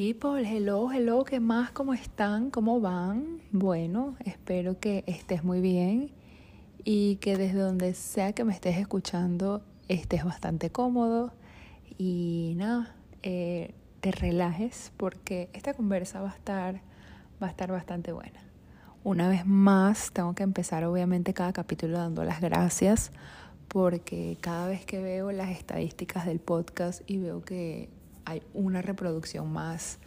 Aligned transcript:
People, 0.00 0.48
hello, 0.48 0.92
hello, 0.92 1.24
¿qué 1.24 1.40
más? 1.40 1.72
¿Cómo 1.72 1.92
están? 1.92 2.50
¿Cómo 2.52 2.80
van? 2.80 3.40
Bueno, 3.50 4.14
espero 4.24 4.78
que 4.78 5.02
estés 5.08 5.42
muy 5.42 5.60
bien 5.60 6.12
y 6.84 7.16
que 7.16 7.36
desde 7.36 7.58
donde 7.58 7.94
sea 7.94 8.32
que 8.32 8.44
me 8.44 8.52
estés 8.52 8.76
escuchando 8.76 9.60
estés 9.88 10.24
bastante 10.24 10.70
cómodo 10.70 11.32
y 11.98 12.54
nada, 12.56 12.94
eh, 13.24 13.74
te 14.00 14.12
relajes 14.12 14.92
porque 14.96 15.50
esta 15.52 15.74
conversa 15.74 16.20
va 16.20 16.30
a 16.30 16.36
estar, 16.36 16.80
va 17.42 17.48
a 17.48 17.50
estar 17.50 17.72
bastante 17.72 18.12
buena. 18.12 18.40
Una 19.02 19.28
vez 19.28 19.46
más, 19.46 20.12
tengo 20.12 20.32
que 20.36 20.44
empezar 20.44 20.84
obviamente 20.84 21.34
cada 21.34 21.52
capítulo 21.52 21.98
dando 21.98 22.22
las 22.22 22.40
gracias 22.40 23.10
porque 23.66 24.38
cada 24.40 24.68
vez 24.68 24.86
que 24.86 25.02
veo 25.02 25.32
las 25.32 25.50
estadísticas 25.50 26.24
del 26.24 26.38
podcast 26.38 27.02
y 27.10 27.18
veo 27.18 27.42
que 27.42 27.97
hay 28.28 28.42
una 28.52 28.82
reproducción 28.82 29.50
más, 29.50 29.98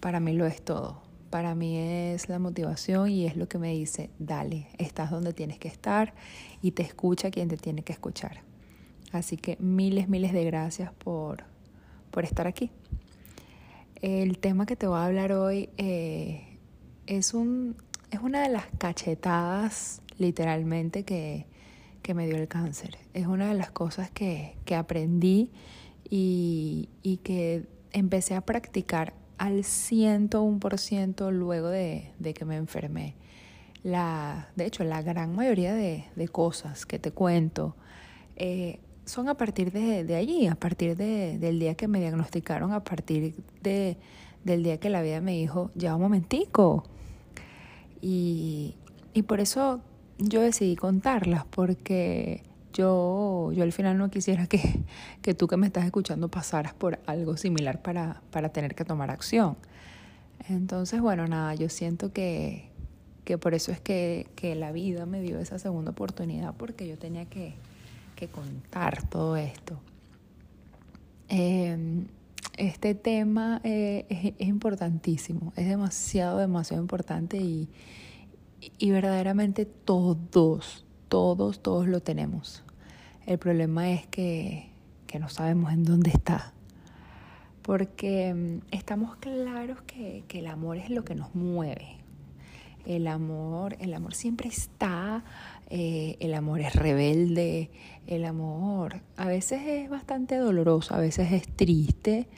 para 0.00 0.18
mí 0.18 0.32
lo 0.32 0.46
es 0.46 0.62
todo. 0.62 1.02
Para 1.28 1.54
mí 1.54 1.76
es 1.76 2.30
la 2.30 2.38
motivación 2.38 3.10
y 3.10 3.26
es 3.26 3.36
lo 3.36 3.48
que 3.48 3.58
me 3.58 3.72
dice, 3.72 4.08
dale, 4.18 4.68
estás 4.78 5.10
donde 5.10 5.34
tienes 5.34 5.58
que 5.58 5.68
estar 5.68 6.14
y 6.62 6.70
te 6.70 6.82
escucha 6.82 7.30
quien 7.30 7.48
te 7.48 7.58
tiene 7.58 7.82
que 7.82 7.92
escuchar. 7.92 8.40
Así 9.12 9.36
que 9.36 9.58
miles, 9.60 10.08
miles 10.08 10.32
de 10.32 10.44
gracias 10.44 10.90
por, 10.92 11.44
por 12.10 12.24
estar 12.24 12.46
aquí. 12.46 12.70
El 14.00 14.38
tema 14.38 14.64
que 14.64 14.76
te 14.76 14.86
voy 14.86 14.98
a 14.98 15.04
hablar 15.04 15.32
hoy 15.32 15.68
eh, 15.76 16.58
es, 17.06 17.34
un, 17.34 17.76
es 18.10 18.20
una 18.20 18.40
de 18.40 18.48
las 18.48 18.64
cachetadas 18.78 20.00
literalmente 20.16 21.04
que, 21.04 21.46
que 22.00 22.14
me 22.14 22.26
dio 22.26 22.36
el 22.36 22.48
cáncer. 22.48 22.96
Es 23.12 23.26
una 23.26 23.48
de 23.48 23.54
las 23.54 23.70
cosas 23.70 24.10
que, 24.10 24.56
que 24.64 24.74
aprendí 24.76 25.50
y, 26.10 26.88
y 27.02 27.18
que 27.18 27.66
empecé 27.92 28.34
a 28.34 28.40
practicar 28.40 29.14
al 29.38 29.58
101% 29.64 31.30
luego 31.30 31.68
de, 31.68 32.12
de, 32.18 32.34
que 32.34 32.44
me 32.44 32.56
enfermé. 32.56 33.14
La, 33.82 34.50
de 34.56 34.66
hecho, 34.66 34.84
la 34.84 35.02
gran 35.02 35.34
mayoría 35.34 35.74
de, 35.74 36.04
de 36.14 36.28
cosas 36.28 36.86
que 36.86 36.98
te 36.98 37.12
cuento 37.12 37.76
eh, 38.36 38.80
son 39.04 39.28
a 39.28 39.36
partir 39.36 39.72
de, 39.72 40.04
de 40.04 40.16
allí, 40.16 40.46
a 40.46 40.56
partir 40.56 40.96
de, 40.96 41.38
del 41.38 41.58
día 41.58 41.74
que 41.74 41.86
me 41.88 42.00
diagnosticaron, 42.00 42.72
a 42.72 42.82
partir 42.82 43.34
de, 43.62 43.96
del 44.44 44.62
día 44.62 44.78
que 44.78 44.90
la 44.90 45.02
vida 45.02 45.20
me 45.20 45.32
dijo, 45.32 45.70
ya 45.74 45.94
un 45.94 46.02
momentico. 46.02 46.84
Y, 48.00 48.76
y 49.14 49.22
por 49.22 49.40
eso 49.40 49.80
yo 50.18 50.40
decidí 50.40 50.76
contarlas, 50.76 51.44
porque 51.46 52.42
yo, 52.76 53.52
yo 53.52 53.62
al 53.62 53.72
final 53.72 53.96
no 53.96 54.10
quisiera 54.10 54.46
que, 54.46 54.60
que 55.22 55.34
tú 55.34 55.48
que 55.48 55.56
me 55.56 55.66
estás 55.66 55.84
escuchando 55.84 56.28
pasaras 56.28 56.74
por 56.74 56.98
algo 57.06 57.36
similar 57.36 57.80
para, 57.80 58.20
para 58.30 58.50
tener 58.50 58.74
que 58.74 58.84
tomar 58.84 59.10
acción. 59.10 59.56
Entonces, 60.48 61.00
bueno, 61.00 61.26
nada, 61.26 61.54
yo 61.54 61.68
siento 61.68 62.12
que, 62.12 62.68
que 63.24 63.38
por 63.38 63.54
eso 63.54 63.72
es 63.72 63.80
que, 63.80 64.28
que 64.36 64.54
la 64.54 64.72
vida 64.72 65.06
me 65.06 65.22
dio 65.22 65.38
esa 65.38 65.58
segunda 65.58 65.92
oportunidad, 65.92 66.54
porque 66.54 66.86
yo 66.86 66.98
tenía 66.98 67.24
que, 67.24 67.54
que 68.14 68.28
contar 68.28 69.08
todo 69.08 69.36
esto. 69.36 69.80
Eh, 71.28 72.04
este 72.58 72.94
tema 72.94 73.60
eh, 73.64 74.06
es, 74.08 74.34
es, 74.38 74.48
importantísimo, 74.48 75.52
es 75.56 75.66
demasiado, 75.66 76.38
demasiado 76.38 76.82
importante 76.82 77.38
y, 77.38 77.68
y 78.78 78.90
verdaderamente 78.90 79.64
todos, 79.64 80.85
todos, 81.08 81.60
todos 81.60 81.86
lo 81.88 82.00
tenemos. 82.00 82.62
El 83.26 83.38
problema 83.38 83.90
es 83.90 84.06
que, 84.06 84.70
que 85.06 85.18
no 85.18 85.28
sabemos 85.28 85.72
en 85.72 85.84
dónde 85.84 86.10
está. 86.10 86.52
Porque 87.62 88.32
mm, 88.34 88.74
estamos 88.74 89.16
claros 89.16 89.82
que, 89.82 90.24
que 90.28 90.38
el 90.38 90.46
amor 90.46 90.76
es 90.76 90.90
lo 90.90 91.04
que 91.04 91.14
nos 91.14 91.34
mueve. 91.34 91.96
El 92.86 93.08
amor, 93.08 93.76
el 93.80 93.94
amor 93.94 94.14
siempre 94.14 94.48
está, 94.48 95.24
eh, 95.68 96.16
el 96.20 96.34
amor 96.34 96.60
es 96.60 96.72
rebelde, 96.72 97.70
el 98.06 98.24
amor 98.24 99.00
a 99.16 99.26
veces 99.26 99.62
es 99.66 99.90
bastante 99.90 100.36
doloroso, 100.36 100.94
a 100.94 100.98
veces 100.98 101.32
es 101.32 101.48
triste, 101.48 102.28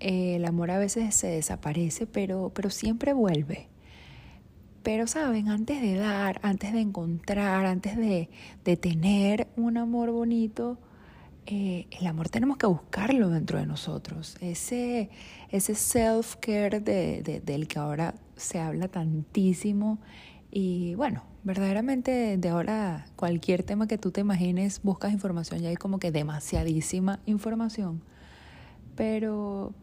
el 0.00 0.44
amor 0.44 0.72
a 0.72 0.78
veces 0.78 1.14
se 1.14 1.28
desaparece, 1.28 2.08
pero, 2.08 2.50
pero 2.52 2.70
siempre 2.70 3.12
vuelve. 3.12 3.68
Pero, 4.86 5.08
¿saben? 5.08 5.48
Antes 5.48 5.82
de 5.82 5.96
dar, 5.96 6.38
antes 6.44 6.72
de 6.72 6.78
encontrar, 6.78 7.66
antes 7.66 7.96
de, 7.96 8.30
de 8.64 8.76
tener 8.76 9.48
un 9.56 9.78
amor 9.78 10.12
bonito, 10.12 10.78
eh, 11.46 11.88
el 11.90 12.06
amor 12.06 12.28
tenemos 12.28 12.56
que 12.56 12.66
buscarlo 12.66 13.28
dentro 13.28 13.58
de 13.58 13.66
nosotros. 13.66 14.36
Ese, 14.40 15.10
ese 15.50 15.74
self-care 15.74 16.78
de, 16.78 17.20
de, 17.24 17.40
del 17.40 17.66
que 17.66 17.80
ahora 17.80 18.14
se 18.36 18.60
habla 18.60 18.86
tantísimo. 18.86 19.98
Y 20.52 20.94
bueno, 20.94 21.24
verdaderamente 21.42 22.36
de 22.38 22.48
ahora 22.48 23.06
cualquier 23.16 23.64
tema 23.64 23.88
que 23.88 23.98
tú 23.98 24.12
te 24.12 24.20
imagines, 24.20 24.82
buscas 24.84 25.12
información 25.12 25.64
y 25.64 25.66
hay 25.66 25.74
como 25.74 25.98
que 25.98 26.12
demasiadísima 26.12 27.18
información. 27.26 28.02
Pero, 28.94 29.74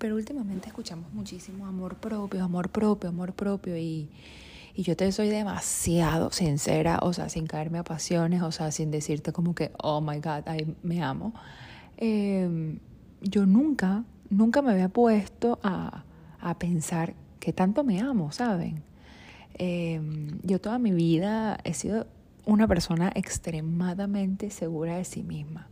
pero 0.00 0.16
últimamente 0.16 0.66
escuchamos 0.66 1.12
muchísimo 1.12 1.66
amor 1.66 1.96
propio, 1.96 2.42
amor 2.42 2.70
propio, 2.70 3.10
amor 3.10 3.34
propio 3.34 3.76
y, 3.76 4.08
y 4.74 4.82
yo 4.82 4.96
te 4.96 5.12
soy 5.12 5.28
demasiado 5.28 6.32
sincera, 6.32 7.00
o 7.02 7.12
sea, 7.12 7.28
sin 7.28 7.46
caerme 7.46 7.78
a 7.78 7.84
pasiones, 7.84 8.40
o 8.40 8.50
sea, 8.50 8.72
sin 8.72 8.90
decirte 8.90 9.32
como 9.32 9.54
que, 9.54 9.72
oh 9.82 10.00
my 10.00 10.16
God, 10.16 10.44
ay, 10.46 10.74
me 10.82 11.02
amo. 11.02 11.34
Eh, 11.98 12.78
yo 13.20 13.44
nunca, 13.44 14.04
nunca 14.30 14.62
me 14.62 14.72
había 14.72 14.88
puesto 14.88 15.60
a, 15.62 16.04
a 16.40 16.58
pensar 16.58 17.14
que 17.38 17.52
tanto 17.52 17.84
me 17.84 18.00
amo, 18.00 18.32
¿saben? 18.32 18.82
Eh, 19.54 20.00
yo 20.42 20.62
toda 20.62 20.78
mi 20.78 20.92
vida 20.92 21.58
he 21.64 21.74
sido 21.74 22.06
una 22.46 22.66
persona 22.66 23.12
extremadamente 23.14 24.48
segura 24.48 24.96
de 24.96 25.04
sí 25.04 25.22
misma. 25.22 25.68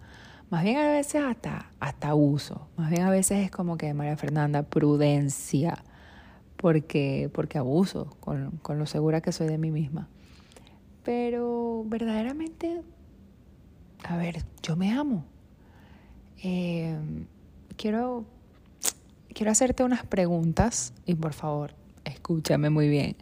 Más 0.50 0.64
bien 0.64 0.78
a 0.78 0.92
veces 0.92 1.22
hasta, 1.22 1.70
hasta 1.78 2.08
abuso. 2.08 2.68
Más 2.76 2.90
bien 2.90 3.02
a 3.02 3.10
veces 3.10 3.44
es 3.44 3.50
como 3.50 3.76
que 3.76 3.92
María 3.92 4.16
Fernanda, 4.16 4.62
prudencia, 4.62 5.84
porque, 6.56 7.30
porque 7.32 7.58
abuso 7.58 8.16
con, 8.20 8.52
con 8.62 8.78
lo 8.78 8.86
segura 8.86 9.20
que 9.20 9.32
soy 9.32 9.48
de 9.48 9.58
mí 9.58 9.70
misma. 9.70 10.08
Pero 11.04 11.84
verdaderamente, 11.86 12.82
a 14.04 14.16
ver, 14.16 14.42
yo 14.62 14.74
me 14.76 14.92
amo. 14.92 15.24
Eh, 16.42 16.98
quiero, 17.76 18.24
quiero 19.34 19.52
hacerte 19.52 19.84
unas 19.84 20.06
preguntas 20.06 20.94
y 21.04 21.14
por 21.14 21.34
favor, 21.34 21.74
escúchame 22.04 22.70
muy 22.70 22.88
bien. 22.88 23.16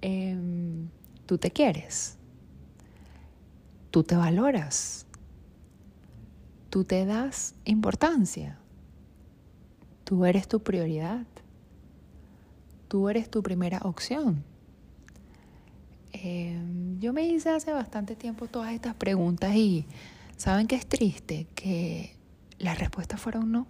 Eh, 0.00 0.36
¿Tú 1.26 1.38
te 1.38 1.50
quieres? 1.50 2.18
¿Tú 3.90 4.02
te 4.02 4.16
valoras? 4.16 5.06
Tú 6.72 6.84
te 6.84 7.04
das 7.04 7.54
importancia. 7.66 8.56
Tú 10.04 10.24
eres 10.24 10.48
tu 10.48 10.62
prioridad. 10.62 11.26
Tú 12.88 13.10
eres 13.10 13.30
tu 13.30 13.42
primera 13.42 13.80
opción. 13.82 14.42
Eh, 16.14 16.58
yo 16.98 17.12
me 17.12 17.26
hice 17.26 17.50
hace 17.50 17.74
bastante 17.74 18.16
tiempo 18.16 18.46
todas 18.46 18.72
estas 18.72 18.94
preguntas 18.94 19.54
y 19.54 19.84
¿saben 20.38 20.66
qué 20.66 20.76
es 20.76 20.86
triste? 20.86 21.46
Que 21.54 22.16
las 22.58 22.78
respuestas 22.78 23.20
fueron 23.20 23.52
no. 23.52 23.66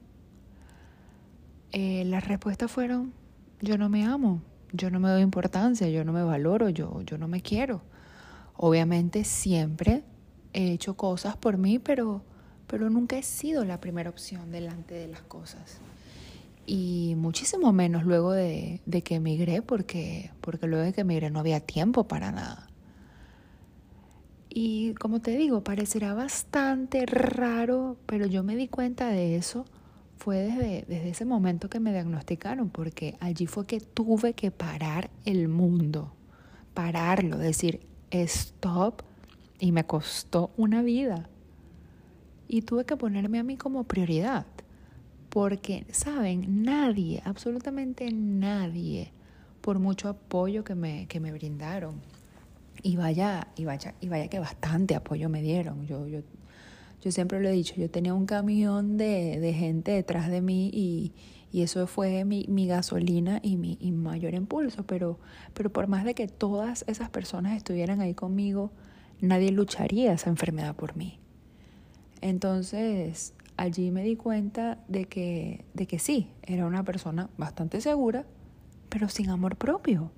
Eh, 1.72 2.04
las 2.06 2.28
respuestas 2.28 2.70
fueron 2.70 3.12
yo 3.60 3.78
no 3.78 3.88
me 3.88 4.04
amo, 4.04 4.42
yo 4.72 4.92
no 4.92 5.00
me 5.00 5.08
doy 5.08 5.22
importancia, 5.22 5.88
yo 5.88 6.04
no 6.04 6.12
me 6.12 6.22
valoro, 6.22 6.68
yo, 6.68 7.02
yo 7.02 7.18
no 7.18 7.26
me 7.26 7.42
quiero. 7.42 7.82
Obviamente 8.54 9.24
siempre 9.24 10.04
he 10.52 10.70
hecho 10.70 10.96
cosas 10.96 11.36
por 11.36 11.58
mí, 11.58 11.80
pero 11.80 12.22
pero 12.72 12.88
nunca 12.88 13.18
he 13.18 13.22
sido 13.22 13.66
la 13.66 13.82
primera 13.82 14.08
opción 14.08 14.50
delante 14.50 14.94
de 14.94 15.06
las 15.06 15.20
cosas. 15.20 15.76
Y 16.64 17.12
muchísimo 17.18 17.70
menos 17.70 18.04
luego 18.04 18.32
de, 18.32 18.80
que 19.04 19.16
emigré, 19.16 19.60
porque, 19.60 20.30
porque 20.40 20.66
luego 20.66 20.82
de 20.82 20.94
que 20.94 21.02
emigré 21.02 21.28
no 21.28 21.40
había 21.40 21.60
tiempo 21.60 22.08
para 22.08 22.32
nada. 22.32 22.70
Y 24.48 24.94
como 24.94 25.20
te 25.20 25.36
digo, 25.36 25.62
parecerá 25.62 26.14
bastante 26.14 27.04
raro, 27.04 27.98
pero 28.06 28.24
yo 28.24 28.42
me 28.42 28.56
di 28.56 28.68
cuenta 28.68 29.08
de 29.08 29.36
eso 29.36 29.66
fue 30.16 30.38
desde, 30.38 30.86
desde 30.88 31.10
ese 31.10 31.26
momento 31.26 31.68
que 31.68 31.78
me 31.78 31.92
diagnosticaron, 31.92 32.70
porque 32.70 33.18
allí 33.20 33.46
fue 33.46 33.66
que 33.66 33.80
tuve 33.80 34.32
que 34.32 34.50
parar 34.50 35.10
el 35.26 35.46
mundo, 35.48 36.14
pararlo, 36.72 37.36
decir, 37.36 37.86
stop, 38.10 39.02
y 39.58 39.72
me 39.72 39.84
costó 39.84 40.52
una 40.56 40.80
vida 40.80 41.28
y 42.52 42.60
tuve 42.60 42.84
que 42.84 42.98
ponerme 42.98 43.38
a 43.38 43.42
mí 43.42 43.56
como 43.56 43.84
prioridad. 43.84 44.44
Porque, 45.30 45.86
¿saben? 45.90 46.62
Nadie, 46.64 47.22
absolutamente 47.24 48.12
nadie, 48.12 49.10
por 49.62 49.78
mucho 49.78 50.10
apoyo 50.10 50.62
que 50.62 50.74
me, 50.74 51.06
que 51.06 51.18
me 51.18 51.32
brindaron, 51.32 52.02
y 52.82 52.96
vaya, 52.96 53.48
y 53.56 53.64
vaya, 53.64 53.94
y 54.02 54.08
vaya 54.08 54.28
que 54.28 54.38
bastante 54.38 54.94
apoyo 54.94 55.30
me 55.30 55.40
dieron. 55.40 55.86
Yo, 55.86 56.06
yo, 56.06 56.20
Yo 57.00 57.10
siempre 57.10 57.40
lo 57.40 57.48
he 57.48 57.52
dicho, 57.52 57.74
yo 57.76 57.88
tenía 57.90 58.12
un 58.12 58.26
camión 58.26 58.98
de, 58.98 59.40
de 59.40 59.54
gente 59.54 59.92
detrás 59.92 60.28
de 60.30 60.42
mí 60.42 60.70
y, 60.74 61.12
y 61.52 61.62
eso 61.62 61.86
fue 61.86 62.24
mi, 62.26 62.44
mi 62.48 62.66
gasolina 62.66 63.40
y 63.42 63.56
mi 63.56 63.78
y 63.80 63.92
mayor 63.92 64.34
impulso, 64.34 64.84
pero, 64.86 65.18
pero 65.54 65.72
por 65.72 65.86
más 65.88 66.04
de 66.04 66.14
que 66.14 66.28
todas 66.28 66.84
esas 66.86 67.08
personas 67.08 67.56
estuvieran 67.56 68.02
ahí 68.02 68.12
conmigo, 68.12 68.72
nadie 69.22 69.52
lucharía 69.52 70.12
esa 70.12 70.28
enfermedad 70.28 70.76
por 70.76 70.96
mí. 70.96 71.21
Entonces, 72.22 73.34
allí 73.56 73.90
me 73.90 74.02
di 74.04 74.16
cuenta 74.16 74.78
de 74.88 75.04
que, 75.04 75.64
de 75.74 75.86
que 75.86 75.98
sí, 75.98 76.30
era 76.42 76.66
una 76.66 76.84
persona 76.84 77.28
bastante 77.36 77.80
segura, 77.80 78.24
pero 78.88 79.08
sin 79.08 79.28
amor 79.28 79.56
propio. 79.56 80.10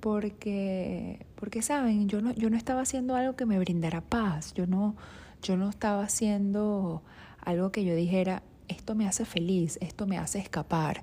Porque, 0.00 1.26
porque 1.34 1.62
saben, 1.62 2.08
yo 2.08 2.22
no, 2.22 2.32
yo 2.34 2.48
no 2.48 2.56
estaba 2.56 2.82
haciendo 2.82 3.16
algo 3.16 3.36
que 3.36 3.44
me 3.44 3.58
brindara 3.58 4.02
paz, 4.02 4.54
yo 4.54 4.66
no, 4.66 4.96
yo 5.42 5.56
no 5.56 5.68
estaba 5.68 6.04
haciendo 6.04 7.02
algo 7.40 7.72
que 7.72 7.84
yo 7.84 7.94
dijera, 7.94 8.42
esto 8.68 8.94
me 8.94 9.08
hace 9.08 9.24
feliz, 9.24 9.78
esto 9.80 10.06
me 10.06 10.18
hace 10.18 10.38
escapar, 10.38 11.02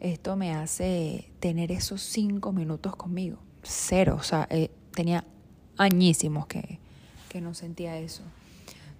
esto 0.00 0.36
me 0.36 0.54
hace 0.54 1.30
tener 1.40 1.72
esos 1.72 2.00
cinco 2.02 2.52
minutos 2.52 2.94
conmigo. 2.94 3.38
Cero, 3.62 4.16
o 4.20 4.22
sea, 4.22 4.46
eh, 4.50 4.70
tenía 4.92 5.24
añísimos 5.78 6.46
que, 6.46 6.78
que 7.28 7.40
no 7.40 7.54
sentía 7.54 7.98
eso. 7.98 8.22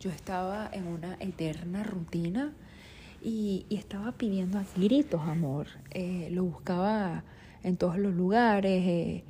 Yo 0.03 0.11
estaba 0.11 0.69
en 0.73 0.89
una 0.89 1.17
eterna 1.21 1.85
rutina 1.85 2.53
y, 3.23 3.67
estaba 3.71 4.11
pidiendo 4.11 4.59
a 4.59 4.65
gritos 4.75 5.21
amor. 5.21 5.69
Eh, 5.93 6.29
lo 6.33 6.43
buscaba 6.43 7.23
en 7.63 7.77
todos 7.77 7.99
los 7.99 8.13
lugares. 8.13 8.83
Eh, 8.85 9.25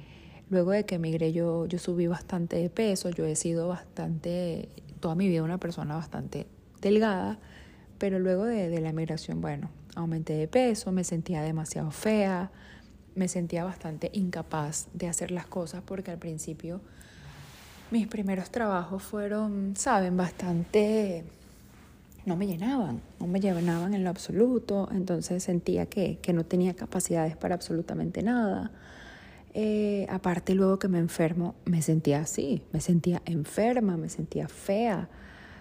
luego 0.48 0.70
de 0.70 0.86
que 0.86 0.94
emigré 0.94 1.34
yo, 1.34 1.66
yo 1.66 1.78
subí 1.78 2.06
bastante 2.06 2.56
de 2.56 2.70
peso, 2.70 3.10
yo 3.10 3.26
he 3.26 3.36
sido 3.36 3.69
bastante 3.69 4.70
toda 4.98 5.14
mi 5.14 5.28
vida 5.28 5.42
una 5.42 5.58
persona 5.58 5.94
bastante 5.94 6.46
delgada, 6.80 7.38
pero 7.98 8.19
luego 8.19 8.46
de, 8.46 8.80
la 8.80 8.88
emigración, 8.88 9.42
bueno, 9.42 9.69
aumenté 9.94 10.32
de 10.32 10.48
peso, 10.48 10.90
me 10.90 11.04
sentía 11.04 11.42
demasiado 11.42 11.90
fea, 11.90 12.50
me 13.14 13.28
sentía 13.28 13.62
bastante 13.62 14.08
incapaz 14.14 14.88
de 14.94 15.08
hacer 15.08 15.32
las 15.32 15.46
cosas 15.46 15.82
porque 15.84 16.10
al 16.12 16.19
principio 16.19 16.80
mis 17.93 18.09
primeros 18.09 18.50
trabajos 18.50 19.03
fueron, 19.03 19.75
saben, 19.77 20.17
bastante... 20.17 21.25
no 22.25 22.37
me 22.37 22.47
llenaban, 22.47 23.03
no 23.21 23.27
me 23.27 23.39
llenaban 23.39 23.93
en 23.93 24.03
lo 24.03 24.09
absoluto, 24.09 24.89
entonces 24.93 25.44
sentía 25.44 25.85
que, 25.87 26.19
que 26.23 26.33
no 26.33 26.44
tenía 26.44 26.75
capacidades 26.75 27.37
para 27.37 27.55
absolutamente 27.55 28.23
nada. 28.23 28.71
Eh, 29.55 30.06
aparte 30.09 30.55
luego 30.55 30.79
que 30.79 30.89
me 30.89 30.99
enfermo, 30.99 31.55
me 31.67 31.83
sentía 31.83 32.21
así, 32.21 32.62
me 32.73 32.81
sentía 32.81 33.21
enferma, 33.27 33.99
me 33.99 34.09
sentía 34.09 34.49
fea, 34.49 35.11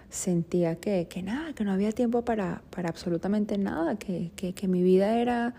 sentía 0.08 0.76
que, 0.76 1.08
que 1.08 1.22
nada, 1.22 1.52
que 1.52 1.64
no 1.64 1.72
había 1.72 1.92
tiempo 1.92 2.24
para, 2.24 2.62
para 2.70 2.88
absolutamente 2.88 3.58
nada, 3.58 3.96
que, 3.96 4.30
que, 4.36 4.54
que, 4.54 4.68
mi 4.68 4.82
vida 4.82 5.18
era, 5.18 5.54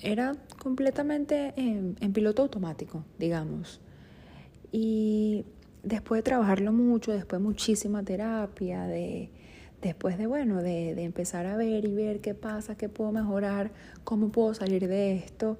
era 0.00 0.34
completamente 0.58 1.52
en, 1.56 1.98
en, 2.00 2.12
piloto 2.14 2.40
automático, 2.40 3.04
digamos. 3.18 3.82
Y 4.76 5.44
después 5.84 6.18
de 6.18 6.22
trabajarlo 6.24 6.72
mucho, 6.72 7.12
después 7.12 7.40
muchísima 7.40 8.02
terapia, 8.02 8.86
de, 8.86 9.30
después 9.80 10.18
de, 10.18 10.26
bueno, 10.26 10.64
de, 10.64 10.96
de 10.96 11.04
empezar 11.04 11.46
a 11.46 11.56
ver 11.56 11.84
y 11.84 11.94
ver 11.94 12.20
qué 12.20 12.34
pasa, 12.34 12.76
qué 12.76 12.88
puedo 12.88 13.12
mejorar, 13.12 13.70
cómo 14.02 14.30
puedo 14.30 14.52
salir 14.52 14.88
de 14.88 15.14
esto, 15.14 15.58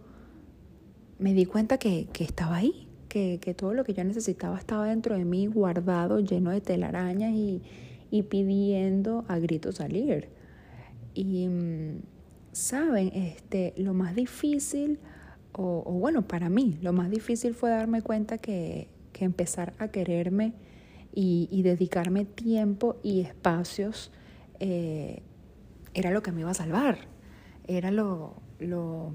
me 1.20 1.32
di 1.32 1.46
cuenta 1.46 1.78
que, 1.78 2.08
que 2.12 2.24
estaba 2.24 2.56
ahí, 2.56 2.88
que, 3.08 3.38
que, 3.40 3.54
todo 3.54 3.72
lo 3.72 3.84
que 3.84 3.94
yo 3.94 4.02
necesitaba 4.02 4.58
estaba 4.58 4.86
dentro 4.86 5.16
de 5.16 5.24
mí, 5.24 5.46
guardado, 5.46 6.18
lleno 6.18 6.50
de 6.50 6.60
telarañas 6.60 7.34
y, 7.34 7.62
y 8.10 8.24
pidiendo 8.24 9.24
a 9.28 9.38
grito 9.38 9.70
salir. 9.70 10.28
Y, 11.14 11.46
mm, 11.46 12.00
saben, 12.50 13.12
este, 13.14 13.74
lo 13.76 13.94
más 13.94 14.16
difícil, 14.16 14.98
o, 15.52 15.84
o, 15.86 15.92
bueno, 15.92 16.22
para 16.26 16.48
mí, 16.48 16.78
lo 16.82 16.92
más 16.92 17.12
difícil 17.12 17.54
fue 17.54 17.70
darme 17.70 18.02
cuenta 18.02 18.38
que, 18.38 18.88
que 19.14 19.24
empezar 19.24 19.72
a 19.78 19.88
quererme 19.88 20.52
y, 21.14 21.62
dedicarme 21.62 22.26
tiempo 22.26 22.96
y 23.02 23.20
espacios 23.20 24.10
eh, 24.60 25.22
era 25.94 26.10
lo 26.10 26.22
que 26.22 26.32
me 26.32 26.40
iba 26.40 26.50
a 26.50 26.54
salvar, 26.54 26.98
era 27.66 27.90
lo, 27.90 28.34
lo 28.58 29.14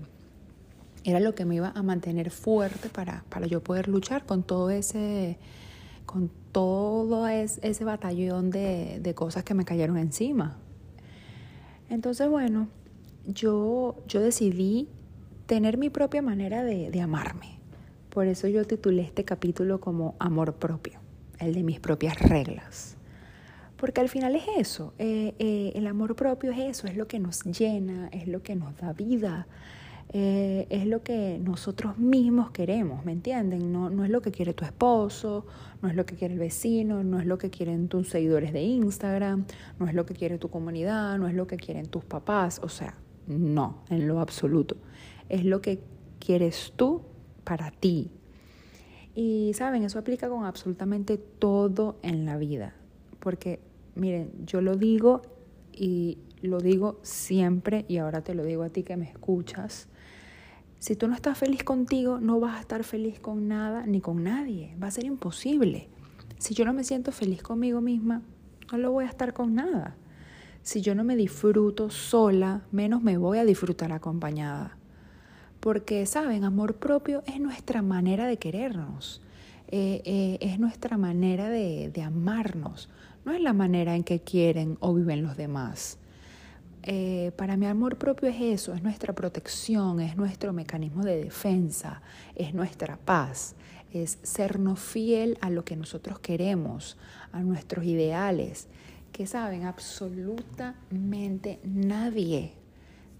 era 1.03 1.19
lo 1.19 1.35
que 1.35 1.45
me 1.45 1.55
iba 1.55 1.71
a 1.75 1.83
mantener 1.83 2.31
fuerte 2.31 2.89
para, 2.89 3.23
para 3.29 3.47
yo 3.47 3.61
poder 3.61 3.87
luchar 3.87 4.25
con 4.25 4.43
todo 4.43 4.69
ese, 4.69 5.37
con 6.05 6.31
todo 6.51 7.27
ese, 7.27 7.83
batallón 7.83 8.49
de, 8.49 8.99
de, 9.01 9.13
cosas 9.13 9.43
que 9.43 9.53
me 9.53 9.65
cayeron 9.65 9.97
encima. 9.97 10.57
Entonces, 11.89 12.29
bueno, 12.29 12.69
yo, 13.25 13.97
yo 14.07 14.21
decidí 14.21 14.89
tener 15.45 15.77
mi 15.77 15.89
propia 15.89 16.21
manera 16.21 16.63
de, 16.63 16.91
de 16.91 17.01
amarme. 17.01 17.58
Por 18.19 18.27
eso 18.27 18.50
yo 18.50 18.66
titulé 18.66 19.04
este 19.04 19.24
capítulo 19.24 19.80
como 19.80 20.16
Amor 20.19 20.56
propio, 20.56 21.00
el 21.39 21.54
de 21.54 21.63
mis 21.63 21.80
propias 21.80 22.19
reglas. 22.19 22.98
Porque 23.77 24.01
al 24.01 24.10
final 24.10 24.36
es 24.36 24.44
eso, 24.57 24.94
eh, 25.00 25.36
eh, 25.39 25.71
el 25.74 25.88
amor 25.88 26.18
propio 26.18 26.51
es 26.51 26.60
eso, 26.60 26.88
es 26.88 26.98
lo 26.98 27.07
que 27.07 27.18
nos 27.18 27.45
llena, 27.45 28.10
es 28.10 28.27
lo 28.27 28.44
que 28.44 28.57
nos 28.57 28.75
da 28.75 28.92
vida, 28.92 29.48
eh, 30.12 30.68
es 30.69 30.86
lo 30.86 31.01
que 31.01 31.39
nosotros 31.42 31.98
mismos 31.98 32.51
queremos, 32.51 33.06
¿me 33.06 33.13
entienden? 33.13 33.71
No, 33.71 33.89
no 33.89 34.04
es 34.04 34.10
lo 34.10 34.21
que 34.21 34.31
quiere 34.31 34.54
tu 34.54 34.66
esposo, 34.66 35.45
no 35.81 35.88
es 35.88 35.95
lo 35.95 36.06
que 36.06 36.16
quiere 36.16 36.33
el 36.33 36.42
vecino, 36.42 37.06
no 37.06 37.21
es 37.21 37.25
lo 37.25 37.38
que 37.38 37.50
quieren 37.50 37.88
tus 37.88 38.10
seguidores 38.10 38.51
de 38.51 38.63
Instagram, 38.63 39.45
no 39.80 39.88
es 39.88 39.94
lo 39.94 40.06
que 40.06 40.13
quiere 40.13 40.38
tu 40.38 40.50
comunidad, 40.50 41.18
no 41.19 41.30
es 41.30 41.36
lo 41.36 41.48
que 41.48 41.56
quieren 41.56 41.86
tus 41.86 42.04
papás, 42.04 42.60
o 42.62 42.68
sea, 42.68 42.95
no, 43.27 43.86
en 43.89 44.10
lo 44.10 44.19
absoluto. 44.19 44.75
Es 45.30 45.45
lo 45.45 45.62
que 45.62 45.80
quieres 46.19 46.74
tú 46.75 47.04
para 47.49 47.71
ti. 47.71 48.11
Y 49.15 49.53
saben, 49.55 49.81
eso 49.81 49.97
aplica 49.97 50.29
con 50.29 50.45
absolutamente 50.45 51.17
todo 51.17 51.97
en 52.03 52.23
la 52.27 52.37
vida, 52.37 52.75
porque 53.19 53.59
miren, 53.95 54.31
yo 54.45 54.61
lo 54.61 54.75
digo 54.75 55.23
y 55.73 56.19
lo 56.43 56.59
digo 56.59 56.99
siempre 57.01 57.85
y 57.87 57.97
ahora 57.97 58.21
te 58.21 58.35
lo 58.35 58.43
digo 58.43 58.61
a 58.61 58.69
ti 58.69 58.83
que 58.83 58.97
me 58.97 59.09
escuchas. 59.09 59.87
Si 60.77 60.95
tú 60.95 61.07
no 61.07 61.15
estás 61.15 61.39
feliz 61.39 61.63
contigo, 61.63 62.19
no 62.19 62.39
vas 62.39 62.57
a 62.57 62.61
estar 62.61 62.83
feliz 62.83 63.19
con 63.19 63.47
nada 63.47 63.87
ni 63.87 63.99
con 63.99 64.23
nadie. 64.23 64.77
Va 64.81 64.87
a 64.87 64.91
ser 64.91 65.06
imposible. 65.06 65.89
Si 66.37 66.53
yo 66.53 66.65
no 66.65 66.71
me 66.71 66.83
siento 66.83 67.11
feliz 67.11 67.41
conmigo 67.41 67.81
misma, 67.81 68.21
no 68.71 68.77
lo 68.77 68.91
voy 68.91 69.06
a 69.06 69.09
estar 69.09 69.33
con 69.33 69.56
nada. 69.56 69.97
Si 70.61 70.81
yo 70.81 70.94
no 70.94 71.03
me 71.03 71.15
disfruto 71.15 71.89
sola, 71.89 72.61
menos 72.71 73.01
me 73.01 73.18
voy 73.18 73.39
a 73.39 73.44
disfrutar 73.44 73.91
acompañada. 73.91 74.79
Porque, 75.59 76.06
¿saben? 76.06 76.44
Amor 76.44 76.75
propio 76.75 77.23
es 77.25 77.39
nuestra 77.39 77.81
manera 77.81 78.28
de 78.28 78.37
querernos. 78.37 79.21
Eh, 79.68 80.01
eh, 80.06 80.37
es 80.42 80.59
nuestra 80.59 80.97
manera 80.97 81.49
de, 81.49 81.92
de 81.94 82.01
amarnos. 82.01 82.89
No 83.25 83.33
es 83.33 83.42
la 83.42 83.54
manera 83.54 83.95
en 83.95 84.04
que 84.04 84.21
quieren 84.21 84.78
o 84.80 84.94
viven 84.94 85.21
los 85.21 85.37
demás. 85.37 85.99
Eh, 86.83 87.31
para 87.35 87.57
mi 87.57 87.66
amor 87.66 87.97
propio 87.97 88.30
es 88.30 88.39
eso, 88.39 88.73
es 88.73 88.81
nuestra 88.81 89.13
protección, 89.13 89.99
es 89.99 90.16
nuestro 90.16 90.54
mecanismo 90.54 91.04
de 91.04 91.21
defensa, 91.21 92.01
es 92.35 92.54
nuestra 92.54 92.97
paz, 92.97 93.56
es 93.92 94.18
sernos 94.23 94.80
fiel 94.80 95.37
a 95.42 95.49
lo 95.49 95.66
que 95.66 95.75
nosotros 95.75 96.19
queremos, 96.19 96.97
a 97.33 97.42
nuestros 97.42 97.83
ideales, 97.83 98.68
que 99.11 99.28
saben, 99.28 99.66
absolutamente 99.66 101.59
nadie 101.66 102.54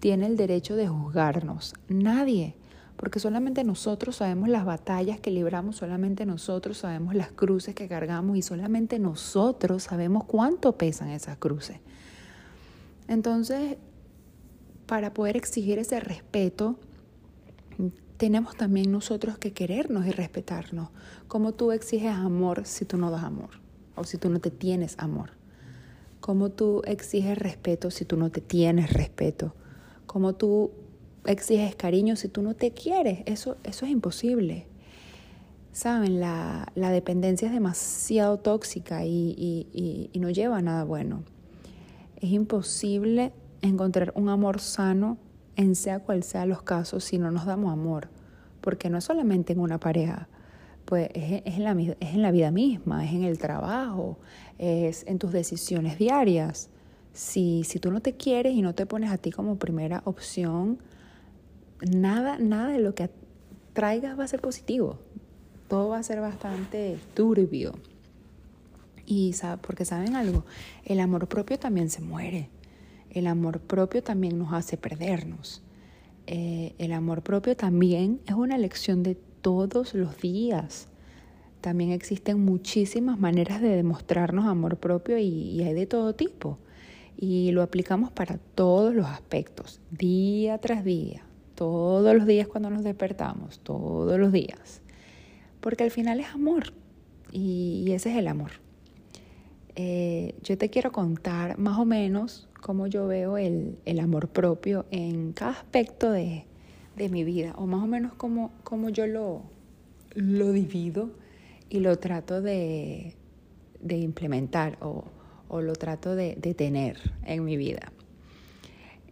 tiene 0.00 0.26
el 0.26 0.36
derecho 0.36 0.76
de 0.76 0.88
juzgarnos, 0.88 1.74
nadie, 1.88 2.56
porque 2.96 3.20
solamente 3.20 3.64
nosotros 3.64 4.16
sabemos 4.16 4.48
las 4.48 4.64
batallas 4.64 5.20
que 5.20 5.30
libramos, 5.30 5.76
solamente 5.76 6.26
nosotros 6.26 6.78
sabemos 6.78 7.14
las 7.14 7.30
cruces 7.32 7.74
que 7.74 7.88
cargamos 7.88 8.36
y 8.36 8.42
solamente 8.42 8.98
nosotros 8.98 9.84
sabemos 9.84 10.24
cuánto 10.24 10.76
pesan 10.76 11.10
esas 11.10 11.36
cruces. 11.36 11.78
Entonces, 13.08 13.76
para 14.86 15.14
poder 15.14 15.36
exigir 15.36 15.78
ese 15.78 16.00
respeto, 16.00 16.78
tenemos 18.16 18.56
también 18.56 18.92
nosotros 18.92 19.38
que 19.38 19.52
querernos 19.52 20.06
y 20.06 20.10
respetarnos. 20.10 20.90
¿Cómo 21.26 21.52
tú 21.52 21.72
exiges 21.72 22.12
amor 22.12 22.66
si 22.66 22.84
tú 22.84 22.98
no 22.98 23.10
das 23.10 23.24
amor? 23.24 23.60
O 23.94 24.04
si 24.04 24.18
tú 24.18 24.28
no 24.28 24.40
te 24.40 24.50
tienes 24.50 24.94
amor. 24.98 25.30
¿Cómo 26.20 26.50
tú 26.50 26.82
exiges 26.84 27.38
respeto 27.38 27.90
si 27.90 28.04
tú 28.04 28.16
no 28.18 28.30
te 28.30 28.42
tienes 28.42 28.92
respeto? 28.92 29.54
¿Cómo 30.10 30.32
tú 30.32 30.72
exiges 31.24 31.76
cariño 31.76 32.16
si 32.16 32.26
tú 32.26 32.42
no 32.42 32.54
te 32.54 32.72
quieres? 32.72 33.20
Eso, 33.26 33.58
eso 33.62 33.86
es 33.86 33.92
imposible. 33.92 34.66
Saben, 35.70 36.18
la, 36.18 36.66
la 36.74 36.90
dependencia 36.90 37.46
es 37.46 37.54
demasiado 37.54 38.40
tóxica 38.40 39.04
y, 39.04 39.36
y, 39.38 40.10
y 40.12 40.18
no 40.18 40.28
lleva 40.30 40.56
a 40.56 40.62
nada 40.62 40.82
bueno. 40.82 41.22
Es 42.16 42.32
imposible 42.32 43.32
encontrar 43.62 44.12
un 44.16 44.28
amor 44.30 44.60
sano 44.60 45.16
en 45.54 45.76
sea 45.76 46.00
cual 46.00 46.24
sea 46.24 46.44
los 46.44 46.62
casos 46.62 47.04
si 47.04 47.16
no 47.16 47.30
nos 47.30 47.46
damos 47.46 47.72
amor, 47.72 48.08
porque 48.62 48.90
no 48.90 48.98
es 48.98 49.04
solamente 49.04 49.52
en 49.52 49.60
una 49.60 49.78
pareja, 49.78 50.28
pues 50.86 51.08
es, 51.14 51.42
en 51.44 51.62
la, 51.62 51.70
es 52.00 52.14
en 52.14 52.22
la 52.22 52.32
vida 52.32 52.50
misma, 52.50 53.04
es 53.04 53.12
en 53.12 53.22
el 53.22 53.38
trabajo, 53.38 54.18
es 54.58 55.04
en 55.06 55.20
tus 55.20 55.30
decisiones 55.30 55.98
diarias. 55.98 56.68
Si, 57.12 57.64
si 57.64 57.78
tú 57.78 57.90
no 57.90 58.00
te 58.00 58.16
quieres 58.16 58.54
y 58.54 58.62
no 58.62 58.74
te 58.74 58.86
pones 58.86 59.10
a 59.10 59.18
ti 59.18 59.30
como 59.30 59.56
primera 59.56 60.02
opción, 60.04 60.78
nada, 61.82 62.38
nada 62.38 62.68
de 62.68 62.80
lo 62.80 62.94
que 62.94 63.10
traigas 63.72 64.18
va 64.18 64.24
a 64.24 64.28
ser 64.28 64.40
positivo. 64.40 64.98
Todo 65.68 65.90
va 65.90 65.98
a 65.98 66.02
ser 66.02 66.20
bastante 66.20 66.98
turbio. 67.14 67.74
Y 69.06 69.34
porque 69.60 69.84
saben 69.84 70.14
algo, 70.14 70.44
el 70.84 71.00
amor 71.00 71.26
propio 71.26 71.58
también 71.58 71.90
se 71.90 72.00
muere. 72.00 72.48
El 73.10 73.26
amor 73.26 73.60
propio 73.60 74.02
también 74.02 74.38
nos 74.38 74.52
hace 74.52 74.76
perdernos. 74.76 75.62
Eh, 76.26 76.74
el 76.78 76.92
amor 76.92 77.22
propio 77.22 77.56
también 77.56 78.20
es 78.26 78.34
una 78.34 78.54
elección 78.54 79.02
de 79.02 79.16
todos 79.16 79.94
los 79.94 80.20
días. 80.20 80.86
También 81.60 81.90
existen 81.90 82.44
muchísimas 82.44 83.18
maneras 83.18 83.60
de 83.60 83.70
demostrarnos 83.70 84.46
amor 84.46 84.76
propio 84.76 85.18
y 85.18 85.60
hay 85.62 85.74
de 85.74 85.86
todo 85.86 86.14
tipo. 86.14 86.58
Y 87.16 87.50
lo 87.52 87.62
aplicamos 87.62 88.10
para 88.10 88.38
todos 88.38 88.94
los 88.94 89.06
aspectos, 89.06 89.80
día 89.90 90.58
tras 90.58 90.84
día, 90.84 91.22
todos 91.54 92.14
los 92.14 92.26
días 92.26 92.48
cuando 92.48 92.70
nos 92.70 92.82
despertamos, 92.82 93.58
todos 93.60 94.18
los 94.18 94.32
días. 94.32 94.80
Porque 95.60 95.84
al 95.84 95.90
final 95.90 96.20
es 96.20 96.28
amor 96.28 96.72
y 97.30 97.90
ese 97.92 98.10
es 98.10 98.16
el 98.16 98.28
amor. 98.28 98.52
Eh, 99.76 100.34
yo 100.42 100.58
te 100.58 100.68
quiero 100.68 100.92
contar 100.92 101.58
más 101.58 101.78
o 101.78 101.84
menos 101.84 102.48
cómo 102.60 102.86
yo 102.86 103.06
veo 103.06 103.38
el, 103.38 103.78
amor 104.00 104.28
propio 104.28 104.84
en 104.90 105.32
cada 105.32 105.52
aspecto 105.52 106.10
de, 106.10 106.44
mi 107.10 107.24
vida, 107.24 107.54
o 107.56 107.66
más 107.66 107.82
o 107.82 107.86
menos 107.86 108.12
cómo, 108.14 108.50
yo 108.90 109.06
lo, 109.06 109.42
lo 110.14 110.52
divido 110.52 111.08
y 111.70 111.80
lo 111.80 111.98
trato 111.98 112.42
de, 112.42 113.16
implementar 113.88 114.76
o, 114.82 115.04
lo 115.60 115.74
trato 115.74 116.14
de, 116.14 116.34
tener 116.56 116.98
en 117.24 117.44
mi 117.44 117.56
vida. 117.56 117.92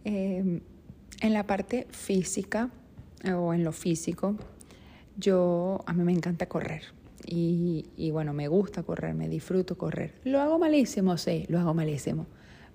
Em, 0.05 0.61
en 1.21 1.33
la 1.33 1.45
parte 1.45 1.87
física 1.91 2.69
o 3.35 3.53
en 3.53 3.63
lo 3.63 3.73
físico, 3.73 4.37
yo 5.17 5.83
a 5.85 5.93
mí 5.93 6.03
me 6.03 6.13
encanta 6.13 6.47
correr. 6.47 6.83
Y, 7.31 8.09
bueno, 8.11 8.33
me 8.33 8.47
gusta 8.47 8.81
correr, 8.81 9.13
me 9.13 9.29
disfruto 9.29 9.77
correr. 9.77 10.15
Lo 10.23 10.39
hago 10.39 10.57
malísimo, 10.57 11.17
sí, 11.17 11.45
lo 11.47 11.59
hago 11.59 11.73
malísimo. 11.73 12.25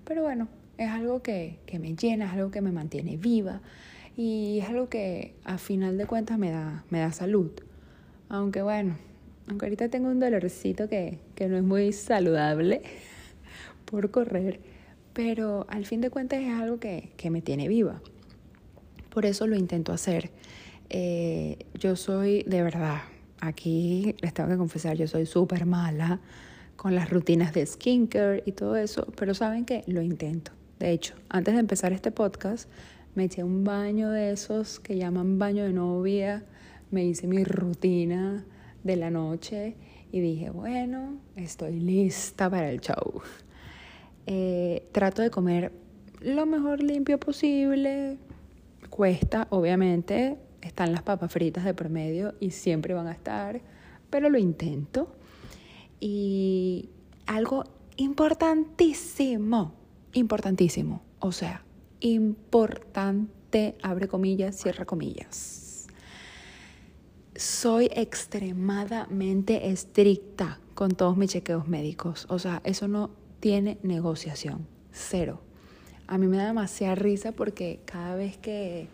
Pero 0.05 0.21
bueno, 0.21 0.47
es 0.77 0.89
algo 0.89 1.21
que, 1.21 1.59
me 1.79 1.95
llena, 1.95 2.25
es 2.25 2.33
algo 2.33 2.51
que 2.51 2.61
me 2.61 2.71
mantiene 2.71 3.17
viva 3.17 3.61
y 4.15 4.59
es 4.59 4.69
algo 4.69 4.87
que 4.87 5.33
a 5.43 5.57
final 5.57 5.97
de 5.97 6.05
cuentas 6.05 6.37
me 6.37 6.51
da, 6.51 6.85
me 6.89 6.99
da 6.99 7.11
salud. 7.11 7.51
Aunque 8.29 8.61
bueno, 8.61 8.95
aunque 9.47 9.65
ahorita 9.65 9.89
tengo 9.89 10.09
un 10.09 10.19
dolorcito 10.19 10.87
que, 10.87 11.19
no 11.39 11.57
es 11.57 11.63
muy 11.63 11.91
saludable 11.91 12.81
por 13.85 14.11
correr, 14.11 14.59
pero 15.13 15.65
al 15.69 15.85
fin 15.85 16.01
de 16.01 16.09
cuentas 16.09 16.39
es 16.41 16.51
algo 16.51 16.79
que, 16.79 17.13
me 17.29 17.41
tiene 17.41 17.67
viva. 17.67 18.01
Por 19.09 19.25
eso 19.25 19.47
lo 19.47 19.55
intento 19.55 19.93
hacer. 19.93 20.31
Eh, 20.89 21.57
yo 21.73 21.95
soy 21.95 22.43
de 22.43 22.61
verdad 22.61 23.01
Aquí 23.45 24.15
les 24.21 24.33
tengo 24.33 24.49
que 24.49 24.57
confesar, 24.57 24.97
yo 24.97 25.07
soy 25.07 25.25
súper 25.25 25.65
mala 25.65 26.19
con 26.75 26.95
las 26.95 27.09
rutinas 27.09 27.53
de 27.53 27.65
skincare 27.65 28.43
y 28.45 28.53
todo 28.53 28.75
eso, 28.75 29.07
pero 29.17 29.33
saben 29.33 29.65
que 29.65 29.83
lo 29.87 30.01
intento. 30.01 30.51
De 30.79 30.91
hecho, 30.91 31.15
antes 31.29 31.53
de 31.53 31.59
empezar 31.59 31.93
este 31.93 32.11
podcast, 32.11 32.69
me 33.13 33.25
eché 33.25 33.43
un 33.43 33.63
baño 33.63 34.09
de 34.09 34.31
esos 34.31 34.79
que 34.79 34.97
llaman 34.97 35.37
baño 35.37 35.63
de 35.63 35.73
novia, 35.73 36.43
me 36.91 37.05
hice 37.05 37.27
mi 37.27 37.43
rutina 37.43 38.43
de 38.83 38.95
la 38.95 39.09
noche 39.09 39.75
y 40.11 40.21
dije, 40.21 40.49
bueno, 40.49 41.19
estoy 41.35 41.79
lista 41.79 42.49
para 42.49 42.69
el 42.69 42.81
show. 42.81 43.21
Eh, 44.27 44.87
trato 44.91 45.21
de 45.21 45.29
comer 45.29 45.71
lo 46.21 46.45
mejor 46.45 46.81
limpio 46.81 47.19
posible. 47.19 48.17
Cuesta, 48.89 49.47
obviamente, 49.49 50.37
están 50.61 50.91
las 50.91 51.03
papas 51.03 51.31
fritas 51.31 51.63
de 51.63 51.73
promedio 51.73 52.33
y 52.39 52.51
siempre 52.51 52.93
van 52.93 53.07
a 53.07 53.11
estar, 53.11 53.61
pero 54.09 54.29
lo 54.29 54.37
intento. 54.37 55.15
Y 55.99 56.89
algo 57.27 57.63
importantísimo, 57.97 59.73
importantísimo, 60.13 61.01
o 61.19 61.31
sea, 61.31 61.63
importante, 61.99 63.77
abre 63.81 64.07
comillas, 64.07 64.55
cierra 64.55 64.85
comillas. 64.85 65.87
Soy 67.35 67.89
extremadamente 67.93 69.69
estricta 69.69 70.59
con 70.73 70.91
todos 70.91 71.17
mis 71.17 71.31
chequeos 71.31 71.67
médicos, 71.67 72.25
o 72.29 72.39
sea, 72.39 72.61
eso 72.63 72.87
no 72.87 73.11
tiene 73.45 73.77
negociación, 73.83 74.65
cero. 74.91 75.39
A 76.07 76.17
mí 76.17 76.25
me 76.25 76.37
da 76.37 76.47
demasiada 76.47 76.95
risa 76.95 77.31
porque 77.31 77.79
cada 77.85 78.15
vez 78.15 78.37
que 78.37 78.87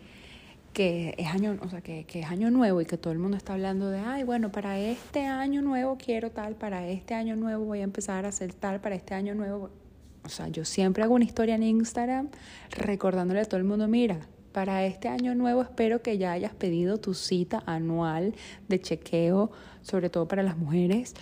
que 0.74 1.14
es 1.16 1.26
año, 1.28 1.58
o 1.62 1.70
sea, 1.70 1.80
que, 1.80 2.04
que, 2.04 2.20
es 2.20 2.26
año 2.26 2.50
nuevo 2.50 2.82
y 2.82 2.84
que 2.84 2.98
todo 2.98 3.14
el 3.14 3.18
mundo 3.18 3.38
está 3.38 3.54
hablando 3.54 3.88
de, 3.88 4.00
ay, 4.00 4.24
bueno, 4.24 4.52
para 4.52 4.78
este 4.78 5.24
año 5.24 5.62
nuevo 5.62 5.96
quiero 5.96 6.32
tal, 6.32 6.54
para 6.54 6.86
este 6.86 7.14
año 7.14 7.34
nuevo 7.34 7.64
voy 7.64 7.80
a 7.80 7.84
empezar 7.84 8.26
a 8.26 8.28
hacer 8.28 8.52
tal, 8.52 8.82
para 8.82 8.94
este 8.94 9.14
año 9.14 9.34
nuevo. 9.34 9.70
O 10.22 10.28
sea, 10.28 10.48
yo 10.48 10.66
siempre 10.66 11.02
hago 11.02 11.14
una 11.14 11.24
historia 11.24 11.54
en 11.54 11.62
Instagram 11.62 12.28
recordándole 12.72 13.40
a 13.40 13.46
todo 13.46 13.56
el 13.56 13.64
mundo, 13.64 13.88
mira, 13.88 14.20
para 14.52 14.84
este 14.84 15.08
año 15.08 15.34
nuevo 15.34 15.62
espero 15.62 16.02
que 16.02 16.18
ya 16.18 16.32
hayas 16.32 16.52
pedido 16.52 16.98
tu 16.98 17.14
cita 17.14 17.62
anual 17.64 18.34
de 18.68 18.82
chequeo, 18.82 19.50
sobre 19.80 20.10
todo 20.10 20.28
para 20.28 20.42
las 20.42 20.58
mujeres. 20.58 21.14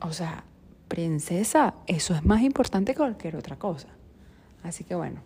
O 0.00 0.12
sea, 0.12 0.44
princesa, 0.88 1.74
eso 1.86 2.14
es 2.14 2.24
más 2.24 2.42
importante 2.42 2.92
que 2.92 2.98
cualquier 2.98 3.36
otra 3.36 3.56
cosa. 3.56 3.88
Así 4.62 4.84
que 4.84 4.94
bueno, 4.94 5.20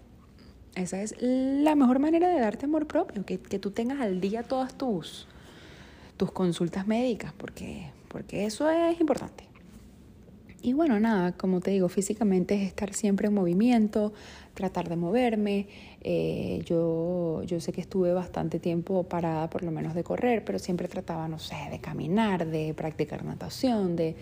esa 0.74 1.00
es 1.00 1.14
la 1.20 1.74
mejor 1.74 1.98
manera 1.98 2.28
de 2.28 2.40
darte 2.40 2.66
amor 2.66 2.86
propio, 2.86 3.24
que, 3.24 3.38
que 3.38 3.58
tú 3.58 3.70
tengas 3.70 4.00
al 4.00 4.20
día 4.20 4.42
todas 4.42 4.76
tus, 4.76 5.26
tus 6.16 6.32
consultas 6.32 6.86
médicas, 6.86 7.32
porque, 7.32 7.90
porque 8.08 8.46
eso 8.46 8.68
es 8.70 9.00
importante. 9.00 9.52
Y 10.64 10.74
bueno, 10.74 11.00
nada, 11.00 11.32
como 11.32 11.60
te 11.60 11.72
digo, 11.72 11.88
físicamente 11.88 12.54
es 12.54 12.62
estar 12.62 12.94
siempre 12.94 13.26
en 13.26 13.34
movimiento, 13.34 14.12
tratar 14.54 14.88
de 14.88 14.94
moverme. 14.94 15.66
Eh, 16.02 16.62
yo, 16.64 17.42
yo 17.44 17.60
sé 17.60 17.72
que 17.72 17.80
estuve 17.80 18.12
bastante 18.12 18.60
tiempo 18.60 19.02
parada, 19.02 19.50
por 19.50 19.64
lo 19.64 19.72
menos 19.72 19.92
de 19.94 20.04
correr, 20.04 20.44
pero 20.44 20.60
siempre 20.60 20.86
trataba, 20.86 21.26
no 21.26 21.40
sé, 21.40 21.56
de 21.68 21.80
caminar, 21.80 22.46
de 22.46 22.74
practicar 22.74 23.24
natación, 23.24 23.96
de, 23.96 24.14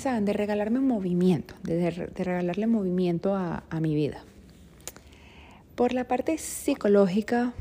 ¿saben? 0.00 0.24
de 0.24 0.32
regalarme 0.32 0.80
movimiento, 0.80 1.54
de, 1.62 1.76
de 1.76 2.24
regalarle 2.24 2.66
movimiento 2.66 3.34
a, 3.34 3.64
a 3.70 3.80
mi 3.80 3.94
vida. 3.94 4.24
Por 5.74 5.92
la 5.92 6.06
parte 6.06 6.38
psicológica, 6.38 7.52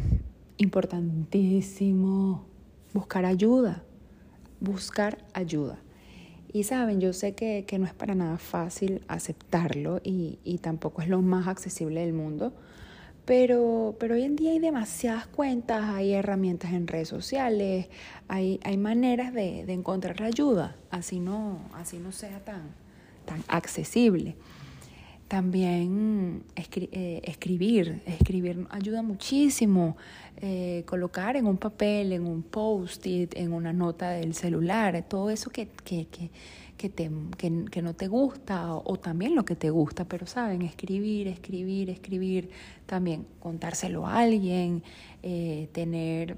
importantísimo 0.57 2.45
buscar 2.93 3.25
ayuda, 3.25 3.83
buscar 4.59 5.17
ayuda. 5.33 5.79
Y 6.53 6.65
saben, 6.65 7.01
yo 7.01 7.13
sé 7.13 7.33
que, 7.33 7.65
no 7.79 7.85
es 7.85 7.93
para 7.93 8.13
nada 8.13 8.37
fácil 8.37 9.01
aceptarlo 9.07 9.99
y, 10.03 10.37
tampoco 10.61 11.01
es 11.01 11.09
lo 11.09 11.21
más 11.21 11.47
accesible 11.47 12.01
del 12.01 12.13
mundo, 12.13 12.53
pero, 13.25 13.95
pero, 13.99 14.15
hoy 14.15 14.23
en 14.23 14.35
día 14.35 14.51
hay 14.51 14.59
demasiadas 14.59 15.27
cuentas, 15.27 15.83
hay 15.89 16.13
herramientas 16.13 16.73
en 16.73 16.87
redes 16.87 17.07
sociales, 17.07 17.87
hay, 18.27 18.59
hay 18.63 18.77
maneras 18.77 19.33
de, 19.33 19.61
encontrar 19.71 20.21
ayuda, 20.23 20.75
así 20.91 21.19
no, 21.19 21.59
así 21.73 21.97
no 21.97 22.11
sea 22.11 22.43
tan, 22.43 22.71
tan 23.25 23.43
accesible. 23.47 24.35
También 25.27 26.43
eh, 26.55 27.21
escribir, 27.23 28.03
escribir 28.05 28.67
ayuda 28.69 29.01
muchísimo. 29.01 29.97
Eh, 30.37 30.83
colocar 30.85 31.37
en 31.37 31.45
un 31.47 31.57
papel, 31.57 32.11
en 32.11 32.27
un 32.27 32.43
post-it, 32.43 33.33
en 33.37 33.53
una 33.53 33.71
nota 33.71 34.09
del 34.09 34.33
celular, 34.33 35.05
todo 35.07 35.29
eso 35.29 35.49
que, 35.49 35.69
que, 35.85 36.07
que, 36.07 36.31
te, 36.77 37.11
que, 37.37 37.81
no 37.81 37.93
te 37.93 38.07
gusta 38.07 38.73
o, 38.73 38.97
también 38.97 39.35
lo 39.35 39.45
que 39.45 39.55
te 39.55 39.69
gusta, 39.69 40.05
pero 40.05 40.25
saben, 40.25 40.61
escribir, 40.61 41.27
escribir, 41.27 41.89
escribir, 41.89 42.49
también 42.85 43.25
contárselo 43.39 44.05
a 44.05 44.19
alguien, 44.19 44.83
eh, 45.21 45.69
tener 45.71 46.37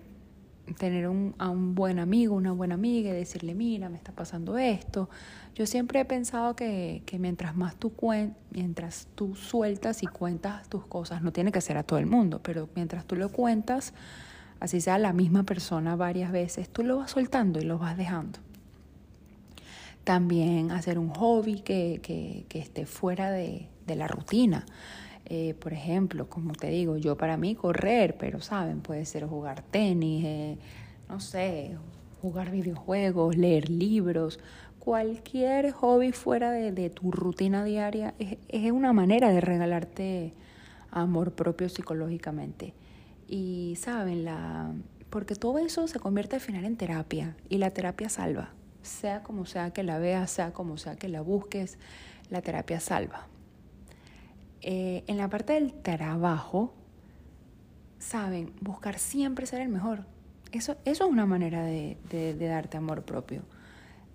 tener 0.74 1.08
un, 1.08 1.36
a 1.38 1.50
un 1.50 1.76
buen 1.76 2.00
amigo, 2.00 2.36
una 2.36 2.52
buena 2.52 2.74
amiga 2.74 3.12
y 3.12 3.14
decirle, 3.14 3.54
mira, 3.54 3.90
me 3.90 3.98
está 3.98 4.12
pasando 4.12 4.58
esto. 4.58 5.10
Yo 5.54 5.66
siempre 5.68 6.00
he 6.00 6.06
pensado 6.06 6.56
que, 6.56 7.04
que 7.06 7.20
mientras 7.20 7.56
más 7.56 7.76
tú 7.76 7.94
cuen 7.94 8.36
mientras 8.52 9.08
tú 9.16 9.36
sueltas 9.36 10.02
y 10.02 10.08
cuentas 10.08 10.68
tus 10.68 10.86
cosas, 10.88 11.22
no 11.22 11.32
tiene 11.32 11.52
que 11.52 11.62
ser 11.62 11.78
a 11.78 11.84
todo 11.84 12.00
el 12.00 12.08
mundo, 12.08 12.40
pero 12.42 12.68
mientras 12.76 13.06
tú 13.06 13.16
lo 13.16 13.30
cuentas, 13.30 13.94
así 14.60 14.82
sea 14.82 14.98
la 14.98 15.14
misma 15.14 15.44
persona 15.44 15.96
varias 15.96 16.32
veces, 16.32 16.70
tú 16.70 16.84
lo 16.84 16.98
vas 16.98 17.12
soltando 17.12 17.60
y 17.60 17.64
lo 17.64 17.78
vas 17.78 17.98
dejando. 17.98 18.40
También 20.06 20.72
hacer 20.72 20.98
un 20.98 21.10
hobby 21.10 21.60
que, 21.60 22.00
que, 22.02 22.46
que 22.48 22.60
esté 22.60 22.86
fuera 22.86 23.32
de, 23.32 23.68
de 23.86 23.96
la 23.96 24.08
rutina. 24.08 24.66
Eh, 25.26 25.56
por 25.60 25.74
ejemplo, 25.74 26.30
como 26.30 26.54
te 26.54 26.70
digo, 26.70 26.98
yo 26.98 27.18
para 27.18 27.36
mí 27.36 27.56
correr, 27.56 28.16
pero 28.18 28.42
saben, 28.42 28.82
puede 28.82 29.06
ser 29.06 29.26
jugar 29.26 29.64
tenis, 29.64 30.24
eh, 30.24 30.58
no 31.10 31.20
sé, 31.20 31.76
jugar 32.22 32.52
videojuegos, 32.52 33.36
leer 33.36 33.70
libros, 33.70 34.40
cualquier 34.78 35.72
hobby 35.72 36.12
fuera 36.12 36.52
de, 36.52 36.90
tu 36.92 37.12
rutina 37.12 37.64
diaria 37.64 38.14
es, 38.20 38.38
es, 38.50 38.72
una 38.72 38.94
manera 38.94 39.30
de 39.30 39.42
regalarte 39.42 40.34
amor 40.92 41.32
propio 41.32 41.70
psicológicamente. 41.70 42.74
Y 43.28 43.76
saben, 43.80 44.26
la, 44.26 44.74
porque 45.10 45.34
todo 45.34 45.58
eso 45.58 45.88
se 45.88 46.00
convierte 46.00 46.36
al 46.36 46.42
final 46.42 46.66
en 46.66 46.78
terapia 46.78 47.36
y 47.50 47.58
la 47.58 47.72
terapia 47.72 48.10
salva, 48.10 48.52
sea 48.86 49.24
como 49.24 49.46
sea 49.46 49.72
que 49.72 49.84
la 49.84 50.00
veas, 50.00 50.32
sea 50.32 50.54
como 50.54 50.78
sea 50.78 50.96
que 50.96 51.10
la 51.10 51.22
busques, 51.22 51.78
la 52.30 52.42
terapia 52.42 52.80
salva. 52.80 53.28
Eh, 54.62 55.04
en 55.08 55.18
la 55.18 55.30
parte 55.30 55.54
del 55.54 55.74
trabajo, 55.74 56.74
saben, 58.00 58.52
buscar 58.62 59.00
siempre 59.00 59.46
ser 59.46 59.62
el 59.62 59.70
mejor. 59.70 60.06
Eso, 60.52 60.76
eso 60.86 61.06
es 61.06 61.12
una 61.12 61.26
manera 61.26 61.64
de, 61.64 61.98
darte 62.40 62.78
amor 62.78 63.04
propio. 63.04 63.42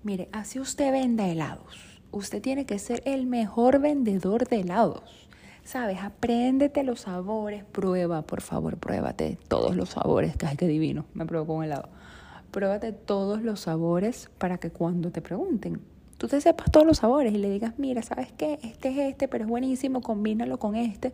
Mire, 0.03 0.29
así 0.33 0.59
usted 0.59 0.91
venda 0.93 1.29
helados. 1.29 2.01
Usted 2.11 2.41
tiene 2.41 2.67
que 2.67 2.79
ser 2.79 3.03
el 3.05 3.27
mejor 3.27 3.81
vendedor 3.81 4.49
de 4.49 4.61
helados. 4.61 5.29
¿Sabes? 5.63 5.99
Apréndete 6.03 6.83
los 6.83 7.03
sabores, 7.03 7.65
prueba, 7.65 8.23
por 8.23 8.41
favor, 8.41 8.79
pruébate 8.79 9.39
todos 9.47 9.77
los 9.77 9.91
sabores, 9.91 10.37
que 10.37 10.47
ay, 10.47 10.57
qué 10.57 10.67
divino, 10.67 11.05
me 11.13 11.27
pruebo 11.27 11.55
con 11.55 11.65
helado. 11.65 11.91
Pruébate 12.51 12.93
todos 12.93 13.43
los 13.43 13.61
sabores 13.61 14.31
para 14.39 14.59
que 14.59 14.71
cuando 14.71 15.11
te 15.11 15.23
pregunten, 15.23 15.81
tú 16.19 16.29
te 16.29 16.41
sepas 16.41 16.71
todos 16.71 16.87
los 16.87 16.99
sabores 16.99 17.33
y 17.33 17.39
le 17.39 17.51
digas, 17.51 17.75
mira, 17.79 18.03
¿sabes 18.03 18.33
qué? 18.33 18.59
Este 18.63 18.89
es 18.89 18.99
este, 19.11 19.29
pero 19.29 19.45
es 19.45 19.51
buenísimo, 19.51 20.01
combínalo 20.01 20.59
con 20.59 20.77
este. 20.77 21.13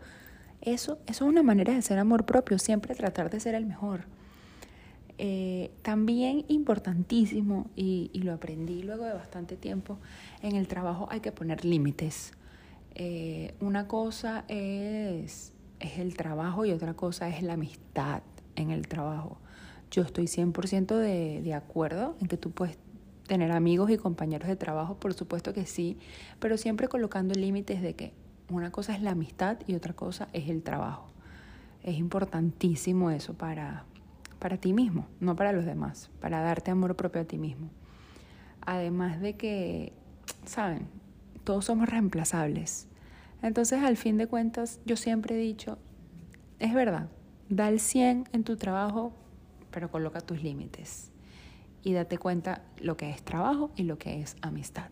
Eso, 0.61 0.99
eso 1.07 1.25
es 1.25 1.31
una 1.31 1.43
manera 1.43 1.75
de 1.75 1.83
ser 1.83 1.99
amor 1.99 2.25
propio, 2.25 2.59
siempre 2.59 2.95
tratar 2.95 3.31
de 3.31 3.41
ser 3.41 3.55
el 3.55 3.67
mejor. 3.67 4.05
Eh, 5.19 5.71
también 5.83 6.45
importantísimo, 6.49 7.71
y, 7.77 8.11
y, 8.13 8.23
lo 8.23 8.35
aprendí 8.35 8.83
luego 8.83 9.05
de 9.05 9.15
bastante 9.15 9.57
tiempo, 9.57 9.99
en 10.43 10.57
el 10.57 10.69
trabajo 10.69 11.09
hay 11.11 11.21
que 11.21 11.33
poner 11.33 11.65
límites. 11.65 12.33
Eh, 12.99 13.55
una 13.61 13.89
cosa 13.89 14.45
es, 14.49 15.53
es 15.81 15.99
el 15.99 16.17
trabajo 16.17 16.65
y 16.65 16.73
otra 16.73 16.95
cosa 16.95 17.29
es 17.29 17.43
la 17.43 17.53
amistad 17.53 18.23
en 18.57 18.71
el 18.71 18.89
trabajo. 18.89 19.39
Yo 19.91 20.03
estoy 20.03 20.25
100% 20.25 20.97
de, 20.97 21.43
de 21.43 21.55
acuerdo 21.55 22.17
en 22.21 22.29
que 22.29 22.37
tú 22.37 22.51
puedes 22.51 22.79
tener 23.27 23.53
amigos 23.53 23.91
y 23.91 23.97
compañeros 23.97 24.49
de 24.49 24.57
trabajo, 24.57 24.97
por 24.97 25.15
supuesto 25.15 25.53
que 25.53 25.67
sí, 25.67 25.99
pero 26.39 26.57
siempre 26.57 26.89
colocando 26.89 27.35
límites 27.35 27.83
de 27.83 27.95
que 27.95 28.13
una 28.51 28.71
cosa 28.71 28.95
es 28.95 29.03
la 29.03 29.13
amistad 29.13 29.59
y 29.67 29.75
otra 29.75 29.93
cosa 29.95 30.29
es 30.33 30.49
el 30.49 30.63
trabajo. 30.63 31.09
Es 31.83 31.97
importantísimo 31.97 33.11
eso 33.11 33.35
para, 33.35 33.85
para 34.39 34.57
ti 34.57 34.73
mismo, 34.73 35.07
no 35.21 35.37
para 35.37 35.53
los 35.53 35.65
demás, 35.65 36.11
para 36.21 36.41
darte 36.41 36.71
amor 36.71 36.97
propio 36.97 37.23
a 37.23 37.25
ti 37.25 37.39
mismo. 37.39 37.71
Además 38.61 39.21
de 39.21 39.37
que, 39.37 39.93
¿saben? 40.45 40.89
todos 41.47 41.65
somos 41.65 41.89
reemplazables. 41.89 42.89
Entonces, 43.41 43.83
al 43.83 43.97
fin 43.97 44.19
de 44.19 44.27
cuentas, 44.27 44.81
yo 44.85 44.97
siempre 44.97 45.37
he 45.37 45.39
dicho, 45.39 45.79
es 46.59 46.75
verdad, 46.75 47.09
da 47.49 47.69
el 47.69 47.79
100 47.79 48.29
en 48.33 48.43
tu 48.45 48.57
trabajo, 48.57 49.13
pero 49.77 49.91
coloca 49.91 50.23
tus 50.23 50.43
límites 50.43 51.11
y 51.83 51.93
date 51.93 52.17
cuenta 52.17 52.63
lo 52.79 52.97
que 52.97 53.11
es 53.11 53.23
trabajo 53.23 53.73
y 53.77 53.83
lo 53.83 53.99
que 53.99 54.23
es 54.23 54.35
amistad. 54.41 54.89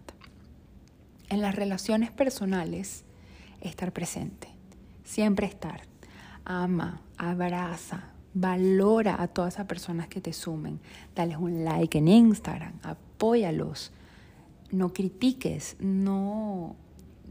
En 1.31 1.41
las 1.41 1.55
relaciones 1.55 2.11
personales, 2.11 3.07
estar 3.62 3.95
presente, 3.95 4.49
siempre 5.03 5.47
estar. 5.47 5.81
Ama, 6.45 7.00
abraza, 7.17 8.11
valora 8.35 9.23
a 9.23 9.29
todas 9.29 9.55
esas 9.55 9.64
personas 9.64 10.09
que 10.09 10.21
te 10.21 10.35
sumen. 10.35 10.81
Dales 11.17 11.39
un 11.39 11.65
like 11.65 11.97
en 11.97 12.06
Instagram, 12.06 12.75
apóyalos 12.82 13.91
no 14.71 14.93
critiques, 14.93 15.76
no, 15.80 16.76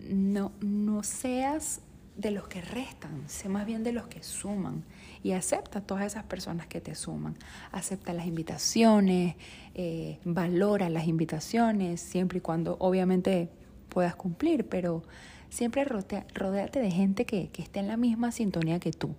no, 0.09 0.53
no 0.59 1.03
seas 1.03 1.81
de 2.15 2.31
los 2.31 2.47
que 2.47 2.61
restan, 2.61 3.23
sé 3.27 3.49
más 3.49 3.65
bien 3.65 3.83
de 3.83 3.91
los 3.91 4.07
que 4.07 4.21
suman 4.21 4.83
y 5.23 5.31
acepta 5.31 5.81
todas 5.81 6.05
esas 6.05 6.23
personas 6.25 6.67
que 6.67 6.79
te 6.79 6.95
suman. 6.95 7.35
Acepta 7.71 8.13
las 8.13 8.27
invitaciones, 8.27 9.35
eh, 9.73 10.19
valora 10.23 10.89
las 10.89 11.07
invitaciones, 11.07 12.01
siempre 12.01 12.37
y 12.37 12.41
cuando 12.41 12.77
obviamente 12.79 13.49
puedas 13.89 14.15
cumplir, 14.15 14.67
pero 14.67 15.03
siempre 15.49 15.85
rodeate 15.85 16.79
de 16.79 16.91
gente 16.91 17.25
que, 17.25 17.49
que 17.49 17.61
esté 17.61 17.79
en 17.79 17.87
la 17.87 17.97
misma 17.97 18.31
sintonía 18.31 18.79
que 18.79 18.91
tú, 18.91 19.15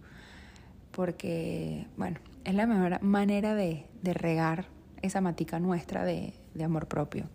porque, 0.90 1.86
bueno, 1.96 2.18
es 2.44 2.54
la 2.54 2.66
mejor 2.66 3.02
manera 3.02 3.54
de, 3.54 3.86
de 4.02 4.14
regar 4.14 4.66
esa 5.02 5.20
matica 5.20 5.58
nuestra 5.58 6.04
de, 6.04 6.34
de 6.54 6.64
amor 6.64 6.86
propio. 6.86 7.28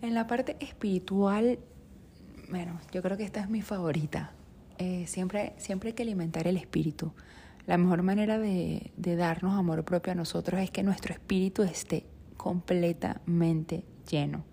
En 0.00 0.14
la 0.14 0.26
parte 0.26 0.56
espiritual, 0.60 1.58
bueno, 2.50 2.80
yo 2.92 3.02
creo 3.02 3.16
que 3.16 3.24
esta 3.24 3.40
es 3.40 3.48
mi 3.48 3.62
favorita. 3.62 4.32
Eh, 4.78 5.04
siempre, 5.06 5.54
siempre 5.58 5.90
hay 5.90 5.92
que 5.94 6.02
alimentar 6.02 6.46
el 6.46 6.56
espíritu. 6.56 7.12
La 7.66 7.76
mejor 7.76 8.02
manera 8.02 8.38
de, 8.38 8.92
de 8.96 9.16
darnos 9.16 9.58
amor 9.58 9.84
propio 9.84 10.12
a 10.12 10.16
nosotros 10.16 10.60
es 10.60 10.70
que 10.70 10.82
nuestro 10.82 11.12
espíritu 11.12 11.62
esté 11.62 12.06
completamente 12.36 13.84
lleno. 14.10 14.44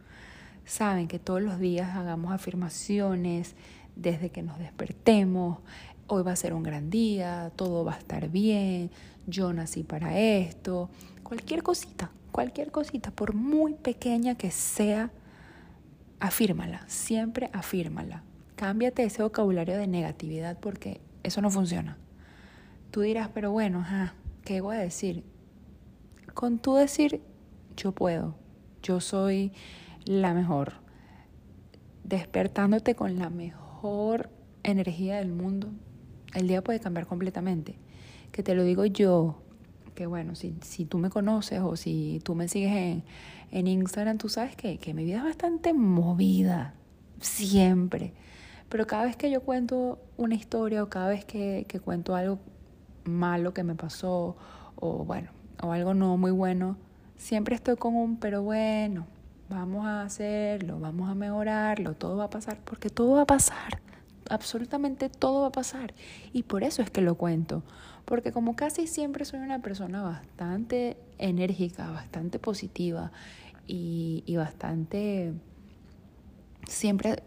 Saben 0.65 1.07
que 1.07 1.19
todos 1.19 1.41
los 1.41 1.59
días 1.59 1.95
hagamos 1.95 2.33
afirmaciones 2.33 3.55
desde 3.95 4.31
que 4.31 4.41
nos 4.41 4.59
despertemos. 4.59 5.59
Hoy 6.07 6.23
va 6.23 6.33
a 6.33 6.35
ser 6.35 6.53
un 6.53 6.63
gran 6.63 6.89
día, 6.89 7.51
todo 7.55 7.85
va 7.85 7.93
a 7.93 7.97
estar 7.97 8.29
bien, 8.29 8.91
yo 9.27 9.53
nací 9.53 9.83
para 9.83 10.19
esto. 10.19 10.89
Cualquier 11.23 11.63
cosita, 11.63 12.11
cualquier 12.31 12.71
cosita, 12.71 13.11
por 13.11 13.33
muy 13.33 13.73
pequeña 13.73 14.35
que 14.35 14.51
sea, 14.51 15.11
afírmala, 16.19 16.83
siempre 16.87 17.49
afírmala. 17.53 18.23
Cámbiate 18.55 19.03
ese 19.03 19.23
vocabulario 19.23 19.77
de 19.77 19.87
negatividad 19.87 20.59
porque 20.59 21.01
eso 21.23 21.41
no 21.41 21.49
funciona. 21.49 21.97
Tú 22.91 23.01
dirás, 23.01 23.29
pero 23.33 23.51
bueno, 23.51 23.79
ajá, 23.79 24.15
¿qué 24.43 24.61
voy 24.61 24.77
a 24.77 24.79
decir? 24.79 25.23
Con 26.33 26.59
tú 26.59 26.75
decir, 26.75 27.21
yo 27.75 27.91
puedo, 27.91 28.35
yo 28.81 29.01
soy 29.01 29.51
la 30.05 30.33
mejor, 30.33 30.73
despertándote 32.03 32.95
con 32.95 33.17
la 33.17 33.29
mejor 33.29 34.29
energía 34.63 35.17
del 35.17 35.31
mundo, 35.31 35.71
el 36.33 36.47
día 36.47 36.63
puede 36.63 36.79
cambiar 36.79 37.07
completamente. 37.07 37.77
Que 38.31 38.43
te 38.43 38.55
lo 38.55 38.63
digo 38.63 38.85
yo, 38.85 39.41
que 39.95 40.05
bueno, 40.05 40.35
si, 40.35 40.55
si 40.61 40.85
tú 40.85 40.97
me 40.97 41.09
conoces 41.09 41.61
o 41.61 41.75
si 41.75 42.21
tú 42.23 42.35
me 42.35 42.47
sigues 42.47 42.75
en, 42.75 43.03
en 43.51 43.67
Instagram, 43.67 44.17
tú 44.17 44.29
sabes 44.29 44.55
que, 44.55 44.77
que 44.77 44.93
mi 44.93 45.03
vida 45.05 45.17
es 45.17 45.23
bastante 45.23 45.73
movida, 45.73 46.73
siempre. 47.19 48.13
Pero 48.69 48.87
cada 48.87 49.05
vez 49.05 49.15
que 49.15 49.29
yo 49.29 49.41
cuento 49.41 49.99
una 50.17 50.35
historia 50.35 50.83
o 50.83 50.89
cada 50.89 51.09
vez 51.09 51.25
que, 51.25 51.65
que 51.67 51.79
cuento 51.79 52.15
algo 52.15 52.39
malo 53.05 53.53
que 53.53 53.63
me 53.63 53.75
pasó 53.75 54.35
o 54.75 55.05
bueno, 55.05 55.29
o 55.61 55.71
algo 55.71 55.93
no 55.93 56.17
muy 56.17 56.31
bueno, 56.31 56.77
siempre 57.17 57.55
estoy 57.55 57.75
con 57.77 57.95
un 57.95 58.17
pero 58.17 58.41
bueno, 58.43 59.07
vamos 59.49 59.85
a 59.85 60.03
hacerlo, 60.03 60.79
vamos 60.79 61.09
a 61.09 61.15
mejorarlo, 61.15 61.93
todo 61.93 62.17
va 62.17 62.25
a 62.25 62.29
pasar, 62.29 62.59
porque 62.63 62.89
todo 62.89 63.15
va 63.15 63.21
a 63.21 63.27
pasar, 63.27 63.79
absolutamente 64.29 65.09
todo 65.09 65.41
va 65.41 65.47
a 65.47 65.51
pasar. 65.51 65.93
Y 66.33 66.43
por 66.43 66.63
eso 66.63 66.81
es 66.81 66.89
que 66.89 67.01
lo 67.01 67.15
cuento, 67.15 67.63
porque 68.05 68.31
como 68.31 68.55
casi 68.55 68.87
siempre 68.87 69.25
soy 69.25 69.39
una 69.39 69.61
persona 69.61 70.01
bastante 70.03 70.97
enérgica, 71.17 71.89
bastante 71.91 72.39
positiva 72.39 73.11
y, 73.67 74.23
bastante 74.37 75.33
siempre 76.67 77.23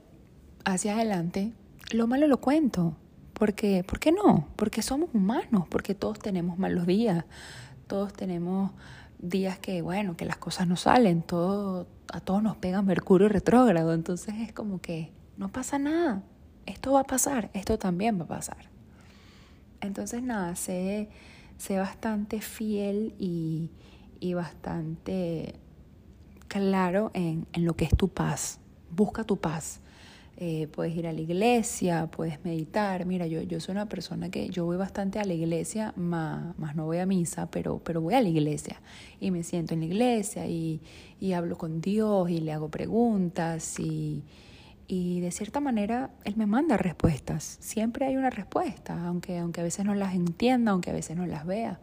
hacia 0.64 0.94
adelante, 0.94 1.52
lo 1.92 2.06
malo 2.06 2.26
lo 2.26 2.40
cuento. 2.40 2.96
Porque, 3.32 3.84
¿Por 3.84 4.00
qué 4.00 4.10
no? 4.10 4.48
Porque 4.56 4.82
somos 4.82 5.10
humanos, 5.14 5.68
porque 5.70 5.94
todos 5.94 6.18
tenemos 6.18 6.58
malos 6.58 6.86
días, 6.86 7.24
todos 7.86 8.12
tenemos 8.12 8.72
días 9.20 9.60
que, 9.60 9.80
bueno, 9.80 10.16
que 10.16 10.24
las 10.24 10.38
cosas 10.38 10.66
no 10.66 10.74
salen, 10.74 11.22
todo, 11.22 11.86
a 12.12 12.20
todos 12.20 12.42
nos 12.42 12.56
pega 12.56 12.82
Mercurio 12.82 13.28
retrógrado, 13.28 13.94
entonces 13.94 14.34
es 14.38 14.52
como 14.52 14.80
que 14.80 15.12
no 15.36 15.50
pasa 15.50 15.78
nada, 15.78 16.22
esto 16.68 16.92
va 16.92 17.00
a 17.00 17.04
pasar, 17.04 17.50
esto 17.54 17.78
también 17.78 18.18
va 18.20 18.24
a 18.24 18.28
pasar. 18.28 18.68
Entonces, 19.80 20.22
nada, 20.22 20.54
sé, 20.54 21.08
sé 21.56 21.78
bastante 21.78 22.40
fiel 22.40 23.14
y, 23.18 23.70
y 24.20 24.34
bastante 24.34 25.54
claro 26.46 27.10
en, 27.14 27.46
en, 27.52 27.64
lo 27.64 27.74
que 27.74 27.84
es 27.84 27.96
tu 27.96 28.08
paz. 28.08 28.60
Busca 28.90 29.24
tu 29.24 29.38
paz. 29.38 29.80
Eh, 30.40 30.68
puedes 30.68 30.94
ir 30.94 31.06
a 31.06 31.12
la 31.12 31.20
iglesia, 31.20 32.06
puedes 32.06 32.44
meditar. 32.44 33.06
Mira, 33.06 33.26
yo, 33.26 33.42
yo 33.42 33.60
soy 33.60 33.72
una 33.72 33.88
persona 33.88 34.30
que 34.30 34.48
yo 34.50 34.64
voy 34.64 34.76
bastante 34.76 35.18
a 35.18 35.24
la 35.24 35.34
iglesia, 35.34 35.92
más, 35.96 36.56
más 36.58 36.76
no 36.76 36.84
voy 36.84 36.98
a 36.98 37.06
misa, 37.06 37.50
pero, 37.50 37.80
pero 37.82 38.00
voy 38.00 38.14
a 38.14 38.20
la 38.20 38.28
iglesia 38.28 38.80
y 39.20 39.30
me 39.30 39.42
siento 39.42 39.74
en 39.74 39.80
la 39.80 39.86
iglesia 39.86 40.46
y, 40.46 40.80
y 41.18 41.32
hablo 41.32 41.58
con 41.58 41.80
Dios 41.80 42.30
y 42.30 42.40
le 42.40 42.52
hago 42.52 42.68
preguntas 42.68 43.80
y, 43.80 44.22
y 44.88 45.20
de 45.20 45.30
cierta 45.30 45.60
manera 45.60 46.10
Él 46.24 46.34
me 46.36 46.46
manda 46.46 46.78
respuestas. 46.78 47.58
Siempre 47.60 48.06
hay 48.06 48.16
una 48.16 48.30
respuesta, 48.30 49.06
aunque, 49.06 49.38
aunque 49.38 49.60
a 49.60 49.64
veces 49.64 49.84
no 49.84 49.94
las 49.94 50.14
entienda, 50.14 50.72
aunque 50.72 50.90
a 50.90 50.94
veces 50.94 51.14
no 51.14 51.26
las 51.26 51.44
vea. 51.46 51.78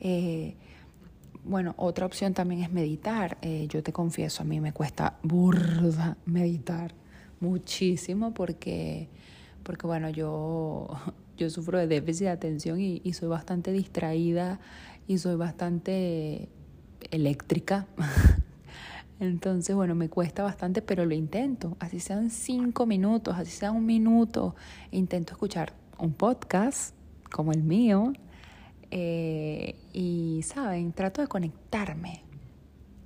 Eh, 0.00 0.54
bueno, 1.42 1.74
otra 1.78 2.04
opción 2.04 2.34
también 2.34 2.62
es 2.62 2.70
meditar. 2.70 3.38
Eh, 3.40 3.66
yo 3.68 3.82
te 3.82 3.92
confieso, 3.92 4.42
a 4.42 4.44
mí 4.44 4.60
me 4.60 4.72
cuesta 4.72 5.18
burda 5.22 6.18
meditar 6.26 6.94
muchísimo 7.40 8.34
porque, 8.34 9.08
porque 9.62 9.86
bueno, 9.86 10.10
yo, 10.10 10.90
yo 11.38 11.48
sufro 11.48 11.78
de 11.78 11.86
déficit 11.86 12.26
de 12.26 12.30
atención 12.30 12.78
y, 12.78 13.00
y 13.04 13.14
soy 13.14 13.28
bastante 13.28 13.72
distraída 13.72 14.60
y 15.08 15.16
soy 15.16 15.36
bastante 15.36 16.50
eléctrica. 17.10 17.86
Entonces, 19.20 19.74
bueno, 19.74 19.94
me 19.94 20.08
cuesta 20.08 20.42
bastante, 20.42 20.82
pero 20.82 21.04
lo 21.04 21.14
intento. 21.14 21.76
Así 21.80 22.00
sean 22.00 22.30
cinco 22.30 22.86
minutos, 22.86 23.36
así 23.36 23.50
sea 23.50 23.70
un 23.70 23.86
minuto. 23.86 24.56
Intento 24.90 25.32
escuchar 25.32 25.72
un 25.98 26.12
podcast 26.12 26.94
como 27.30 27.52
el 27.52 27.62
mío. 27.62 28.12
Eh, 28.90 29.76
y, 29.92 30.42
¿saben? 30.42 30.92
Trato 30.92 31.20
de 31.20 31.28
conectarme. 31.28 32.24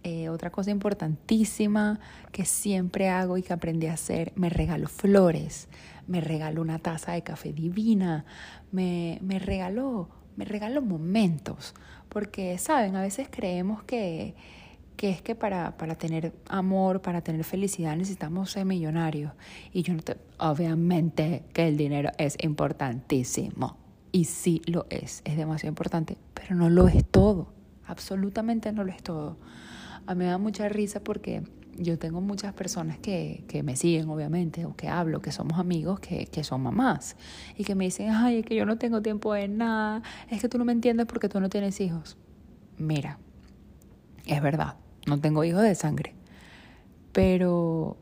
Eh, 0.05 0.29
otra 0.29 0.51
cosa 0.51 0.71
importantísima 0.71 2.01
que 2.33 2.45
siempre 2.45 3.09
hago 3.09 3.37
y 3.37 3.43
que 3.43 3.53
aprendí 3.53 3.89
a 3.89 3.95
hacer, 3.95 4.33
me 4.37 4.49
regalo 4.49 4.89
flores, 4.89 5.69
me 6.07 6.21
regalo 6.21 6.63
una 6.63 6.79
taza 6.79 7.13
de 7.13 7.23
café 7.23 7.53
divina, 7.53 8.25
me, 8.71 9.19
me 9.21 9.39
regalo, 9.39 10.09
me 10.37 10.45
regalo 10.45 10.81
momentos. 10.83 11.75
Porque, 12.09 12.57
¿saben? 12.59 12.97
A 12.97 13.03
veces 13.03 13.29
creemos 13.31 13.83
que 13.83 14.35
que 14.99 15.11
es 15.11 15.23
que 15.23 15.37
para, 15.37 15.77
para 15.77 15.95
tener 15.95 16.35
amor, 16.49 17.01
para 17.01 17.21
tener 17.23 17.45
felicidad 17.45 17.97
necesitamos 17.97 18.51
ser 18.51 18.65
millonarios. 18.65 19.33
Y 19.73 19.83
yo 19.83 19.95
no 19.95 20.03
te, 20.03 20.17
obviamente 20.39 21.45
que 21.53 21.69
el 21.69 21.77
dinero 21.77 22.11
es 22.19 22.37
importantísimo. 22.43 23.77
Y 24.11 24.25
sí 24.25 24.61
lo 24.67 24.87
es, 24.91 25.23
es 25.25 25.37
demasiado 25.37 25.69
importante, 25.69 26.19
pero 26.35 26.57
no 26.57 26.69
lo 26.69 26.89
es 26.89 27.05
todo, 27.05 27.53
absolutamente 27.87 28.73
no 28.73 28.83
lo 28.83 28.91
es 28.91 29.01
todo. 29.01 29.37
A 30.07 30.17
mí 30.17 30.25
me 30.25 30.31
da 30.31 30.39
mucha 30.39 30.69
risa 30.69 30.99
porque 30.99 31.45
yo 31.77 31.97
tengo 31.97 32.21
muchas 32.21 32.53
personas 32.53 32.99
que, 32.99 33.45
que 33.47 33.63
me 33.63 33.77
siguen, 33.77 34.09
obviamente, 34.09 34.65
o 34.67 34.75
que 34.75 34.89
hablo, 34.89 35.23
que 35.23 35.31
somos 35.31 35.61
amigos, 35.61 36.01
que, 36.01 36.27
que 36.27 36.43
son 36.43 36.61
mamás, 36.63 37.15
y 37.57 37.63
que 37.63 37.77
me 37.77 37.85
dicen, 37.85 38.11
ay, 38.11 38.39
es 38.39 38.47
que 38.47 38.57
yo 38.57 38.67
no 38.67 38.79
tengo 38.79 39.01
tiempo 39.01 39.33
de 39.33 39.47
nada, 39.47 40.03
es 40.29 40.41
que 40.41 40.49
tú 40.49 40.59
no 40.59 40.65
me 40.65 40.73
entiendes 40.73 41.07
porque 41.07 41.29
tú 41.29 41.39
no 41.39 41.49
tienes 41.49 41.81
hijos. 41.81 42.17
Mira, 42.79 43.19
es 44.27 44.43
verdad, 44.43 44.75
no 45.09 45.21
tengo 45.21 45.45
hijos 45.45 45.63
de 45.63 45.75
sangre. 45.75 46.15
Pero 47.13 47.97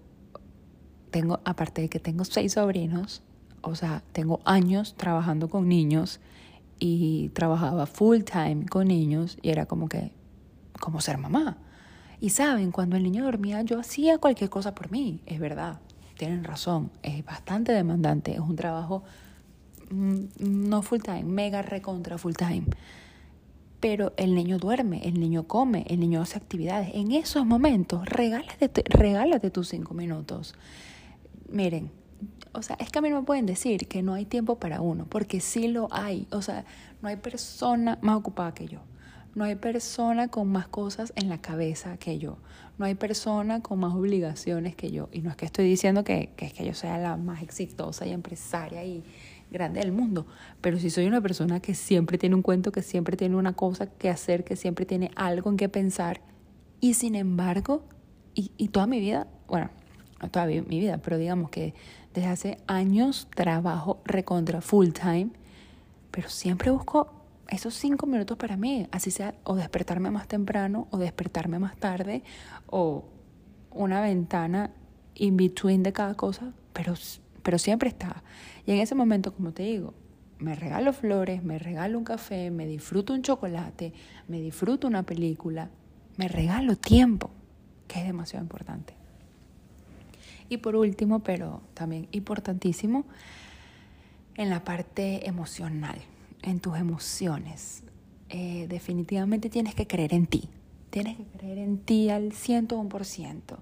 tengo, 1.10 1.40
aparte 1.44 1.82
de 1.82 1.88
que 1.88 2.00
tengo 2.00 2.24
seis 2.24 2.52
sobrinos, 2.52 3.22
o 3.62 3.74
sea, 3.74 4.02
tengo 4.12 4.40
años 4.44 4.94
trabajando 4.96 5.48
con 5.48 5.68
niños 5.68 6.20
y 6.78 7.30
trabajaba 7.30 7.86
full 7.86 8.22
time 8.22 8.66
con 8.66 8.88
niños 8.88 9.38
y 9.40 9.50
era 9.50 9.66
como 9.66 9.88
que, 9.88 10.12
como 10.78 11.00
ser 11.00 11.18
mamá. 11.18 11.58
Y 12.20 12.30
saben, 12.30 12.70
cuando 12.70 12.96
el 12.96 13.02
niño 13.02 13.24
dormía 13.24 13.62
yo 13.62 13.78
hacía 13.80 14.18
cualquier 14.18 14.50
cosa 14.50 14.74
por 14.74 14.90
mí, 14.90 15.20
es 15.26 15.38
verdad, 15.38 15.80
tienen 16.16 16.44
razón, 16.44 16.90
es 17.02 17.24
bastante 17.24 17.72
demandante, 17.72 18.32
es 18.32 18.40
un 18.40 18.56
trabajo 18.56 19.02
mm, 19.90 20.24
no 20.38 20.82
full 20.82 21.00
time, 21.00 21.24
mega 21.24 21.62
recontra 21.62 22.18
full 22.18 22.34
time 22.34 22.64
pero 23.80 24.12
el 24.16 24.34
niño 24.34 24.58
duerme, 24.58 25.06
el 25.06 25.20
niño 25.20 25.46
come, 25.46 25.84
el 25.88 26.00
niño 26.00 26.22
hace 26.22 26.38
actividades. 26.38 26.90
En 26.94 27.12
esos 27.12 27.44
momentos, 27.44 28.06
regálate, 28.06 28.84
regálate 28.88 29.50
tus 29.50 29.68
cinco 29.68 29.94
minutos. 29.94 30.54
Miren, 31.48 31.90
o 32.52 32.62
sea, 32.62 32.76
es 32.80 32.90
que 32.90 32.98
a 32.98 33.02
mí 33.02 33.10
no 33.10 33.20
me 33.20 33.26
pueden 33.26 33.46
decir 33.46 33.86
que 33.86 34.02
no 34.02 34.14
hay 34.14 34.24
tiempo 34.24 34.58
para 34.58 34.80
uno, 34.80 35.06
porque 35.08 35.40
sí 35.40 35.68
lo 35.68 35.88
hay. 35.90 36.26
O 36.30 36.40
sea, 36.42 36.64
no 37.02 37.08
hay 37.08 37.16
persona 37.16 37.98
más 38.00 38.16
ocupada 38.16 38.54
que 38.54 38.66
yo. 38.66 38.80
No 39.34 39.44
hay 39.44 39.56
persona 39.56 40.28
con 40.28 40.48
más 40.48 40.66
cosas 40.66 41.12
en 41.14 41.28
la 41.28 41.42
cabeza 41.42 41.98
que 41.98 42.18
yo. 42.18 42.38
No 42.78 42.86
hay 42.86 42.94
persona 42.94 43.60
con 43.60 43.80
más 43.80 43.94
obligaciones 43.94 44.74
que 44.74 44.90
yo. 44.90 45.10
Y 45.12 45.20
no 45.20 45.28
es 45.28 45.36
que 45.36 45.44
estoy 45.44 45.66
diciendo 45.66 46.04
que, 46.04 46.30
que, 46.36 46.50
que 46.50 46.64
yo 46.64 46.72
sea 46.72 46.96
la 46.98 47.18
más 47.18 47.42
exitosa 47.42 48.06
y 48.06 48.12
empresaria 48.12 48.82
y, 48.84 49.04
grande 49.50 49.80
del 49.80 49.92
mundo, 49.92 50.26
pero 50.60 50.78
si 50.78 50.90
soy 50.90 51.06
una 51.06 51.20
persona 51.20 51.60
que 51.60 51.74
siempre 51.74 52.18
tiene 52.18 52.34
un 52.34 52.42
cuento, 52.42 52.72
que 52.72 52.82
siempre 52.82 53.16
tiene 53.16 53.36
una 53.36 53.52
cosa 53.52 53.86
que 53.86 54.08
hacer, 54.08 54.44
que 54.44 54.56
siempre 54.56 54.86
tiene 54.86 55.10
algo 55.16 55.50
en 55.50 55.56
que 55.56 55.68
pensar, 55.68 56.20
y 56.80 56.94
sin 56.94 57.14
embargo, 57.14 57.84
y, 58.34 58.52
y 58.56 58.68
toda 58.68 58.86
mi 58.86 59.00
vida, 59.00 59.26
bueno, 59.48 59.70
no 60.20 60.30
toda 60.30 60.46
mi 60.46 60.60
vida, 60.60 60.98
pero 60.98 61.18
digamos 61.18 61.50
que 61.50 61.74
desde 62.14 62.28
hace 62.28 62.58
años 62.66 63.28
trabajo 63.34 64.00
recontra 64.04 64.60
full 64.60 64.90
time, 64.90 65.30
pero 66.10 66.28
siempre 66.28 66.70
busco 66.70 67.12
esos 67.48 67.74
cinco 67.74 68.06
minutos 68.06 68.36
para 68.36 68.56
mí, 68.56 68.88
así 68.90 69.10
sea 69.10 69.34
o 69.44 69.54
despertarme 69.54 70.10
más 70.10 70.26
temprano 70.26 70.88
o 70.90 70.98
despertarme 70.98 71.58
más 71.58 71.76
tarde 71.76 72.24
o 72.66 73.04
una 73.70 74.00
ventana 74.00 74.70
in 75.14 75.36
between 75.36 75.82
de 75.82 75.92
cada 75.92 76.14
cosa, 76.14 76.52
pero 76.72 76.94
pero 77.46 77.58
siempre 77.58 77.88
está. 77.88 78.24
Y 78.66 78.72
en 78.72 78.78
ese 78.78 78.94
momento, 78.94 79.32
como 79.32 79.52
te 79.52 79.62
digo, 79.62 79.94
me 80.38 80.54
regalo 80.54 80.92
flores, 80.92 81.42
me 81.42 81.58
regalo 81.58 81.98
un 81.98 82.04
café, 82.04 82.50
me 82.50 82.66
disfruto 82.66 83.14
un 83.14 83.22
chocolate, 83.22 83.92
me 84.28 84.40
disfruto 84.40 84.86
una 84.86 85.04
película, 85.04 85.70
me 86.16 86.28
regalo 86.28 86.76
tiempo, 86.76 87.30
que 87.86 88.00
es 88.00 88.06
demasiado 88.06 88.44
importante. 88.44 88.94
Y 90.48 90.58
por 90.58 90.76
último, 90.76 91.20
pero 91.20 91.62
también 91.74 92.08
importantísimo, 92.12 93.04
en 94.36 94.50
la 94.50 94.64
parte 94.64 95.26
emocional, 95.26 95.98
en 96.42 96.60
tus 96.60 96.76
emociones. 96.76 97.82
Eh, 98.28 98.66
definitivamente 98.68 99.48
tienes 99.48 99.74
que 99.74 99.86
creer 99.86 100.12
en 100.12 100.26
ti. 100.26 100.48
Tienes 100.90 101.16
que 101.16 101.24
creer 101.24 101.58
en 101.58 101.78
ti 101.78 102.10
al 102.10 102.32
101%. 102.32 103.58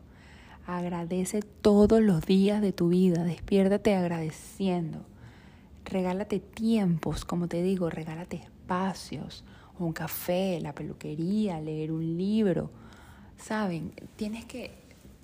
Agradece 0.66 1.42
todos 1.42 2.00
los 2.00 2.24
días 2.24 2.62
de 2.62 2.72
tu 2.72 2.88
vida, 2.88 3.22
despiértate 3.22 3.94
agradeciendo. 3.94 5.05
Regálate 5.85 6.40
tiempos, 6.40 7.27
como 7.27 7.48
te 7.48 7.62
digo, 7.62 7.90
regálate 7.90 8.37
espacios, 8.37 9.44
un 9.79 9.92
café, 9.92 10.59
la 10.62 10.74
peluquería, 10.74 11.61
leer 11.61 11.92
un 11.92 12.16
libro. 12.16 12.70
Saben, 13.37 13.92
tienes 14.16 14.46
que, 14.46 14.70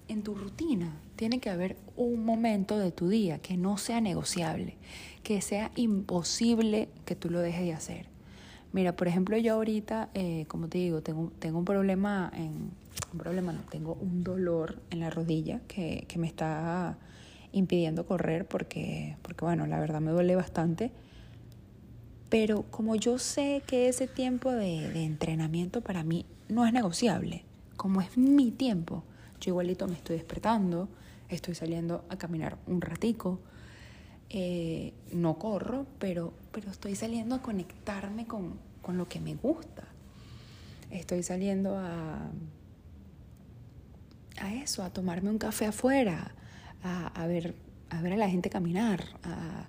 en 0.09 0.23
tu 0.23 0.35
rutina, 0.35 0.95
tiene 1.17 1.41
que 1.41 1.49
haber 1.49 1.79
un 1.97 2.23
momento 2.23 2.79
de 2.79 2.93
tu 2.93 3.09
día 3.09 3.39
que 3.39 3.57
no 3.57 3.79
sea 3.79 4.03
negociable, 4.03 4.77
que 5.23 5.41
sea 5.41 5.71
imposible 5.75 6.91
que 7.07 7.17
tú 7.17 7.31
lo 7.31 7.41
dejes 7.41 7.63
de 7.63 7.73
hacer. 7.73 8.07
Mira, 8.73 8.95
por 8.95 9.09
ejemplo, 9.09 9.39
yo 9.39 9.55
ahorita, 9.55 10.11
eh, 10.13 10.45
como 10.49 10.69
te 10.69 10.79
digo, 10.79 11.01
tengo, 11.01 11.33
tengo 11.39 11.59
un 11.59 11.65
problema 11.65 12.31
en, 12.35 12.73
un 13.13 13.19
problema, 13.19 13.53
no, 13.53 13.61
tengo 13.71 13.95
un 13.95 14.23
dolor 14.23 14.81
en 14.91 15.01
la 15.01 15.11
rodilla 15.11 15.61
que, 15.69 16.05
que 16.09 16.19
me 16.19 16.27
está 16.27 16.97
impidiendo 17.53 18.07
correr 18.07 18.47
porque, 18.47 19.17
porque, 19.23 19.45
bueno, 19.45 19.67
la 19.67 19.81
verdad 19.81 20.01
me 20.01 20.11
duele 20.11 20.37
bastante. 20.37 20.93
Pero 22.29 22.63
como 22.71 22.95
yo 22.95 23.19
sé 23.19 23.63
que 23.67 23.89
ese 23.89 24.07
tiempo 24.07 24.53
de, 24.53 24.91
de 24.91 25.05
entrenamiento 25.05 25.81
para 25.81 26.05
mí 26.05 26.27
no 26.49 26.65
es 26.65 26.73
negociable, 26.73 27.45
como 27.77 28.01
es 28.01 28.17
mi 28.17 28.51
tiempo, 28.51 29.03
yo 29.41 29.51
igualito 29.51 29.89
me 29.89 29.95
estoy 29.95 30.17
despertando, 30.17 30.89
estoy 31.29 31.55
saliendo 31.55 32.05
a 32.09 32.17
caminar 32.19 32.59
un 32.67 32.81
ratico, 32.81 33.41
eh, 34.29 34.93
no 35.13 35.39
corro, 35.39 35.87
pero, 35.99 36.33
pero 36.53 36.71
estoy 36.71 36.95
saliendo 36.95 37.35
a 37.35 37.43
conectarme 37.43 38.27
con, 38.27 38.59
con 38.81 38.97
lo 38.97 39.09
que 39.09 39.21
me 39.21 39.35
gusta. 39.35 39.85
Estoy 40.91 41.23
saliendo 41.23 41.77
a, 41.77 42.31
a 44.41 44.55
eso, 44.55 44.83
a 44.83 44.91
tomarme 44.91 45.31
un 45.31 45.39
café 45.39 45.67
afuera, 45.67 46.35
a, 46.83 47.27
ver, 47.27 47.55
a 47.91 48.01
ver 48.03 48.15
a 48.15 48.17
la 48.17 48.29
gente 48.29 48.51
caminar, 48.51 49.05
a, 49.23 49.69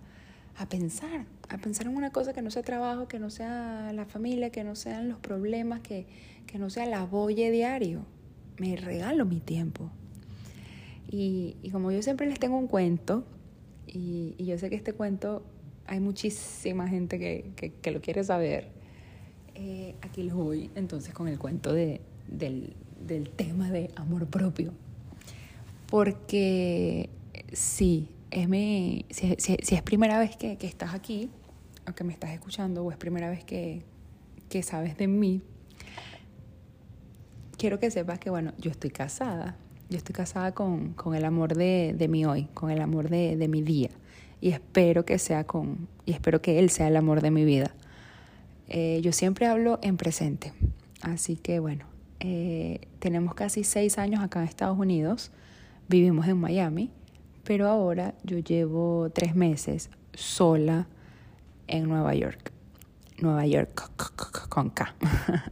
a 0.58 0.70
pensar, 0.70 1.26
a 1.50 1.58
pensar 1.58 1.88
en 1.88 1.96
una 1.96 2.12
cosa 2.12 2.34
que 2.34 2.42
no 2.42 2.50
sea 2.52 2.64
trabajo, 2.64 3.08
que 3.08 3.20
no 3.20 3.30
sea 3.30 3.92
la 3.94 4.06
familia, 4.06 4.50
que 4.50 4.64
no 4.64 4.76
sean 4.76 5.10
los 5.10 5.20
problemas, 5.20 5.82
que, 5.82 6.08
que 6.48 6.58
no 6.58 6.70
sea 6.70 6.86
la 6.86 7.06
boye 7.06 7.52
diario. 7.52 8.06
Me 8.58 8.76
regalo 8.76 9.26
mi 9.26 9.40
tiempo. 9.40 9.90
Y, 11.10 11.58
y, 11.62 11.72
como 11.72 11.92
yo 11.92 12.02
siempre 12.02 12.28
les 12.28 12.40
tengo 12.40 12.58
un 12.58 12.68
cuento, 12.68 13.26
y, 13.86 14.36
y, 14.38 14.46
yo 14.46 14.58
sé 14.58 14.70
que 14.70 14.78
este 14.78 14.94
cuento 14.94 15.44
hay 15.86 16.00
muchísima 16.00 16.88
gente 16.88 17.20
que, 17.20 17.52
que, 17.58 17.74
que 17.74 17.92
lo 17.92 18.00
quiere 18.00 18.24
saber, 18.24 18.70
eh, 19.56 19.96
aquí 20.02 20.24
les 20.24 20.34
voy 20.34 20.72
entonces 20.76 21.14
con 21.14 21.28
el 21.28 21.38
cuento 21.38 21.74
de, 21.74 22.00
del, 22.30 22.74
del 23.08 23.30
tema 23.30 23.70
de 23.70 23.90
amor 23.96 24.28
propio. 24.28 24.72
Porque 25.88 27.10
sí, 27.52 28.10
es 28.32 28.48
mi, 28.48 29.06
si, 29.10 29.36
si, 29.38 29.76
es 29.76 29.82
primera 29.82 30.20
vez 30.20 30.36
que, 30.38 30.58
que, 30.58 30.68
estás 30.68 30.94
aquí, 30.94 31.30
o 31.90 31.94
que 31.94 32.04
me 32.04 32.14
estás 32.14 32.32
escuchando, 32.32 32.84
o 32.84 32.92
es 32.92 32.98
primera 32.98 33.30
vez 33.30 33.44
que, 33.44 33.84
que 34.50 34.64
sabes 34.64 34.98
de 34.98 35.08
mí, 35.08 35.42
quiero 37.58 37.80
que 37.80 37.92
sepas 37.92 38.20
que, 38.20 38.30
bueno, 38.30 38.54
yo 38.58 38.72
estoy 38.72 38.90
casada. 38.90 39.58
Yo 39.90 39.98
estoy 39.98 40.16
casada 40.16 40.54
con, 40.54 40.94
con 40.94 41.16
el 41.16 41.26
amor 41.26 41.54
de, 41.54 41.94
de 41.98 42.08
mi 42.08 42.24
hoy, 42.24 42.46
con 42.54 42.72
el 42.72 42.80
amor 42.82 43.10
de, 43.10 43.36
de 43.36 43.48
mi 43.50 43.62
día. 43.62 43.90
Y 44.40 44.52
espero 44.52 45.04
que 45.04 45.20
sea 45.20 45.44
con, 45.44 45.90
y 46.06 46.14
espero 46.14 46.42
que 46.42 46.60
él 46.60 46.70
sea 46.70 46.88
el 46.88 46.96
amor 46.96 47.22
de 47.22 47.30
mi 47.30 47.44
vida. 47.44 47.76
Eh, 48.70 49.02
yo 49.04 49.12
siempre 49.12 49.48
hablo 49.48 49.80
en 49.82 49.98
presente 49.98 50.54
Así 51.02 51.36
que 51.36 51.60
bueno, 51.60 51.86
eh, 52.24 52.82
tenemos 53.00 53.34
casi 53.34 53.64
seis 53.64 53.98
años 53.98 54.24
acá 54.24 54.40
en 54.40 54.48
Estados 54.48 54.78
Unidos, 54.78 55.32
vivimos 55.90 56.28
en 56.28 56.38
Miami, 56.38 56.92
pero 57.44 57.68
ahora 57.68 58.14
yo 58.24 58.38
llevo 58.38 59.10
tres 59.12 59.36
meses 59.36 59.90
sola 60.14 60.88
en 61.68 61.90
Nueva 61.90 62.14
York. 62.14 62.52
Nueva 63.20 63.48
York 63.48 63.92
con 64.50 64.70
K. 64.70 64.94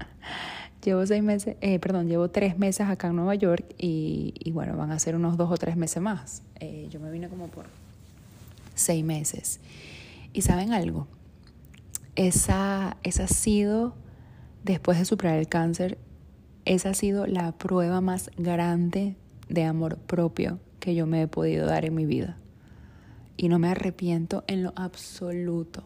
llevo 0.85 1.05
seis 1.07 1.23
meses, 1.23 1.57
eh, 1.61 1.79
perdón, 1.79 2.07
llevo 2.07 2.29
tres 2.29 2.59
meses 2.59 2.87
acá 2.87 3.07
en 3.07 3.15
Nueva 3.15 3.33
York 3.33 3.65
y, 3.79 4.35
y, 4.37 4.51
bueno, 4.51 4.77
van 4.77 4.91
a 4.91 4.99
ser 4.99 5.15
unos 5.15 5.37
dos 5.37 5.51
o 5.51 5.57
tres 5.57 5.75
meses 5.75 6.01
más. 6.03 6.43
Eh, 6.59 6.87
yo 6.91 6.99
me 6.99 7.09
vine 7.09 7.29
como 7.29 7.47
por 7.47 7.65
seis 8.75 9.03
meses. 9.03 9.59
Y 10.33 10.43
saben 10.43 10.71
algo, 10.71 11.07
esa, 12.15 12.97
esa 13.01 13.23
ha 13.23 13.27
sido, 13.27 13.95
después 14.63 14.99
de 14.99 15.05
superar 15.05 15.39
el 15.39 15.47
cáncer, 15.47 15.97
esa 16.69 16.91
ha 16.91 16.93
sido 16.93 17.25
la 17.25 17.51
prueba 17.51 17.99
más 17.99 18.29
grande 18.37 19.15
de 19.49 19.63
amor 19.63 19.97
propio 19.97 20.59
que 20.79 20.93
yo 20.93 21.07
me 21.07 21.23
he 21.23 21.27
podido 21.27 21.65
dar 21.65 21.83
en 21.83 21.95
mi 21.95 22.05
vida. 22.05 22.37
Y 23.37 23.49
no 23.49 23.57
me 23.57 23.69
arrepiento 23.69 24.43
en 24.45 24.61
lo 24.61 24.73
absoluto. 24.75 25.83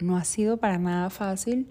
No 0.00 0.18
ha 0.18 0.24
sido 0.24 0.58
para 0.58 0.76
nada 0.76 1.08
fácil 1.08 1.68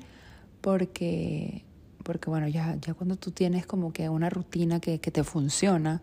porque, 0.62 1.65
porque 2.04 2.32
bueno, 2.32 2.48
ya, 2.48 2.76
ya 2.82 2.96
cuando 2.96 3.15
tú 3.15 3.30
tienes 3.30 3.67
como 3.67 3.93
que 3.93 4.10
una 4.10 4.32
rutina 4.32 4.80
que, 4.80 5.00
que 5.00 5.12
te 5.12 5.24
funciona, 5.24 6.02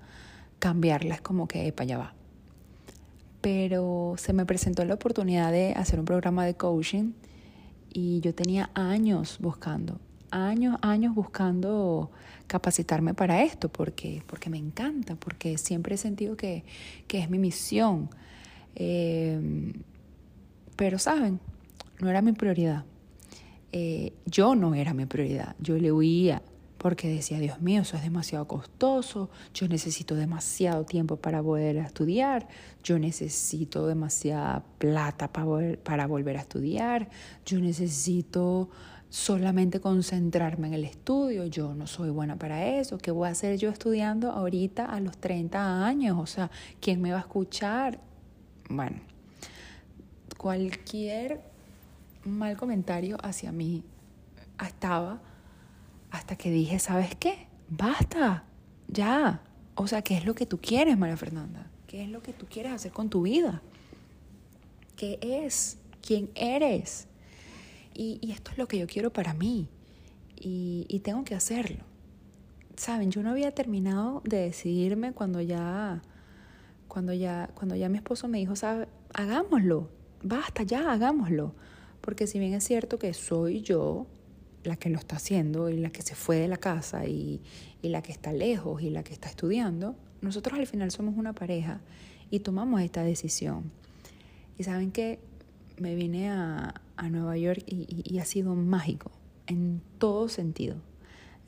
cambiarla 0.61 1.17
es 1.17 1.23
como 1.23 1.49
que, 1.49 1.73
para 1.73 1.85
allá 1.85 1.99
va. 1.99 2.15
Pero 3.41 4.15
se 4.17 4.33
me 4.33 4.47
presentó 4.47 4.85
la 4.85 4.95
oportunidad 4.95 5.51
de 5.51 5.73
hacer 5.73 5.99
un 5.99 6.05
programa 6.05 6.47
de 6.47 6.55
coaching 6.55 7.15
y 7.93 8.21
yo 8.21 8.33
tenía 8.33 8.71
años 8.75 9.39
buscando, 9.41 9.99
años, 10.35 10.77
años 10.83 11.15
buscando 11.15 12.11
capacitarme 12.47 13.15
para 13.15 13.43
esto, 13.45 13.69
porque, 13.69 14.23
porque 14.27 14.51
me 14.51 14.59
encanta, 14.59 15.15
porque 15.15 15.57
siempre 15.57 15.95
he 15.95 15.99
sentido 15.99 16.37
que, 16.37 16.65
que 17.07 17.21
es 17.21 17.31
mi 17.31 17.39
misión. 17.39 18.11
Eh, 18.75 19.73
pero, 20.77 20.99
¿saben? 20.99 21.39
No 22.01 22.11
era 22.11 22.21
mi 22.21 22.33
prioridad. 22.33 22.85
Eh, 23.73 24.13
yo 24.27 24.57
no 24.57 24.75
era 24.75 24.93
mi 24.93 25.07
prioridad. 25.07 25.55
Yo 25.61 25.77
le 25.77 25.93
huía 25.93 26.43
porque 26.85 27.09
decía, 27.09 27.39
Dios 27.39 27.63
mío, 27.63 27.81
eso 27.81 27.97
es 27.97 28.03
demasiado 28.03 28.47
costoso, 28.47 29.31
yo 29.55 29.67
necesito 29.69 30.15
demasiado 30.17 30.85
tiempo 30.85 31.17
para 31.17 31.43
poder 31.43 31.77
estudiar, 31.79 32.47
yo 32.83 32.99
necesito 32.99 33.87
demasiada 33.87 34.63
plata 34.77 35.33
para, 35.33 35.79
para 35.79 36.07
volver 36.07 36.37
a 36.37 36.41
estudiar, 36.41 37.09
yo 37.47 37.59
necesito 37.59 38.69
solamente 39.15 39.79
concentrarme 39.79 40.67
en 40.67 40.75
el 40.75 40.83
estudio, 40.83 41.47
yo 41.47 41.73
no 41.73 41.87
soy 41.87 42.11
buena 42.11 42.35
para 42.35 42.67
eso, 42.67 42.99
¿qué 42.99 43.13
voy 43.13 43.29
a 43.29 43.31
hacer 43.31 43.57
yo 43.59 43.71
estudiando 43.71 44.33
ahorita 44.33 44.87
a 44.87 44.99
los 44.99 45.17
30 45.19 45.87
años? 45.87 46.19
O 46.19 46.27
sea, 46.27 46.51
¿quién 46.81 47.01
me 47.01 47.13
va 47.13 47.19
a 47.19 47.21
escuchar? 47.21 48.01
Bueno, 48.69 48.97
cualquier 50.37 51.41
mal 52.25 52.57
comentario 52.57 53.17
hacia 53.23 53.53
mí 53.53 53.85
estaba 54.61 55.21
hasta 56.11 56.35
que 56.35 56.51
dije, 56.51 56.81
¿sabes 56.81 57.15
qué? 57.15 57.47
Basta, 57.69 58.43
ya. 58.89 59.43
O 59.77 59.87
sea, 59.87 60.03
¿qué 60.03 60.17
es 60.17 60.25
lo 60.25 60.35
que 60.35 60.45
tú 60.45 60.59
quieres, 60.61 60.99
María 60.99 61.17
Fernanda? 61.17 61.71
¿Qué 61.87 62.03
es 62.03 62.09
lo 62.09 62.21
que 62.21 62.33
tú 62.33 62.47
quieres 62.51 62.73
hacer 62.73 62.91
con 62.91 63.11
tu 63.11 63.23
vida? 63.23 63.63
¿Qué 64.97 65.21
es? 65.23 65.79
¿Quién 66.03 66.31
eres? 66.35 67.07
Y, 67.95 68.33
esto 68.33 68.51
es 68.51 68.59
lo 68.59 68.67
que 68.67 68.79
yo 68.79 68.87
quiero 68.87 69.13
para 69.13 69.35
mí. 69.35 69.69
Y, 70.37 71.01
tengo 71.05 71.25
que 71.25 71.35
hacerlo. 71.35 71.85
Saben, 72.77 73.11
yo 73.11 73.23
no 73.23 73.31
había 73.31 73.53
terminado 73.53 74.21
de 74.25 74.39
decidirme 74.39 75.13
cuando 75.13 75.41
ya, 75.41 76.03
cuando 76.89 77.13
ya, 77.13 77.51
cuando 77.55 77.77
ya 77.77 77.89
mi 77.89 77.99
esposo 77.99 78.27
me 78.27 78.39
dijo, 78.39 78.57
¿sabe? 78.57 78.89
hagámoslo, 79.13 79.91
basta 80.23 80.65
ya, 80.65 80.93
hagámoslo. 80.93 81.55
Porque 82.01 82.27
si 82.27 82.39
bien 82.39 82.53
es 82.53 82.65
cierto 82.65 82.99
que 82.99 83.15
soy 83.15 83.63
yo 83.63 84.07
la 84.65 84.77
que 84.77 84.91
lo 84.91 84.99
está 84.99 85.17
haciendo 85.17 85.71
y 85.71 85.77
la 85.77 85.91
que 85.91 86.03
se 86.03 86.15
fue 86.15 86.37
de 86.37 86.49
la 86.49 86.57
casa 86.57 87.07
y, 87.07 87.41
y 87.81 87.91
la 87.91 88.03
que 88.03 88.13
está 88.13 88.33
lejos 88.33 88.83
y 88.83 88.91
la 88.91 89.05
que 89.05 89.13
está 89.13 89.29
estudiando, 89.29 89.95
nosotros 90.21 90.59
al 90.59 90.67
final 90.67 90.91
somos 90.91 91.17
una 91.17 91.33
pareja 91.33 91.81
y 92.31 92.41
tomamos 92.41 92.81
esta 92.81 93.05
decisión. 93.05 93.71
Y 94.59 94.65
saben 94.65 94.91
que 94.91 95.21
me 95.79 95.95
vine 95.95 96.31
a, 96.31 96.81
a 96.97 97.09
Nueva 97.09 97.37
York 97.37 97.63
y, 97.67 98.19
ha 98.19 98.25
sido 98.25 98.55
mágico 98.55 99.11
en 99.47 99.83
todo 99.99 100.29
sentido, 100.29 100.77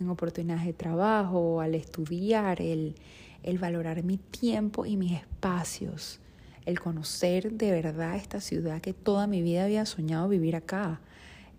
en 0.01 0.09
oportunidades 0.11 0.67
de 0.67 0.73
trabajo, 0.73 1.61
al 1.61 1.75
estudiar, 1.75 2.61
el, 2.61 2.95
el 3.43 3.59
valorar 3.59 4.03
mi 4.03 4.19
tiempo 4.19 4.87
y 4.87 4.97
mis 4.97 5.13
espacios, 5.13 6.21
el 6.67 6.81
conocer 6.81 7.53
de 7.53 7.71
verdad 7.71 8.17
esta 8.17 8.41
ciudad 8.41 8.81
que 8.81 8.93
toda 8.93 9.27
mi 9.27 9.41
vida 9.41 9.65
había 9.65 9.87
soñado 9.87 10.29
vivir 10.29 10.57
acá, 10.57 11.01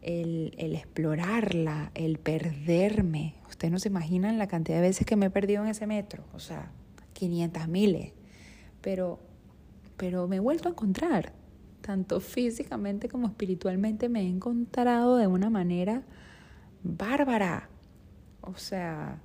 el, 0.01 0.53
el, 0.57 0.75
explorarla, 0.75 1.91
el 1.95 2.19
perderme. 2.19 3.35
Ustedes 3.49 3.71
no 3.71 3.79
se 3.79 3.89
imaginan 3.89 4.37
la 4.37 4.47
cantidad 4.47 4.77
de 4.77 4.83
veces 4.83 5.07
que 5.07 5.15
me 5.15 5.27
he 5.27 5.29
perdido 5.29 5.63
en 5.63 5.69
ese 5.69 5.87
metro, 5.87 6.23
o 6.33 6.39
sea, 6.39 6.71
500 7.13 7.67
miles, 7.67 8.13
pero, 8.81 9.19
pero 9.95 10.27
me 10.27 10.35
he 10.35 10.39
vuelto 10.39 10.67
a 10.67 10.71
encontrar 10.71 11.33
tanto 11.87 12.19
físicamente 12.19 13.07
como 13.07 13.27
espiritualmente, 13.27 14.09
me 14.09 14.19
he 14.23 14.27
encontrado 14.27 15.15
de 15.15 15.25
una 15.25 15.49
manera 15.49 16.03
bárbara. 16.83 17.69
O 18.41 18.57
sea, 18.57 19.21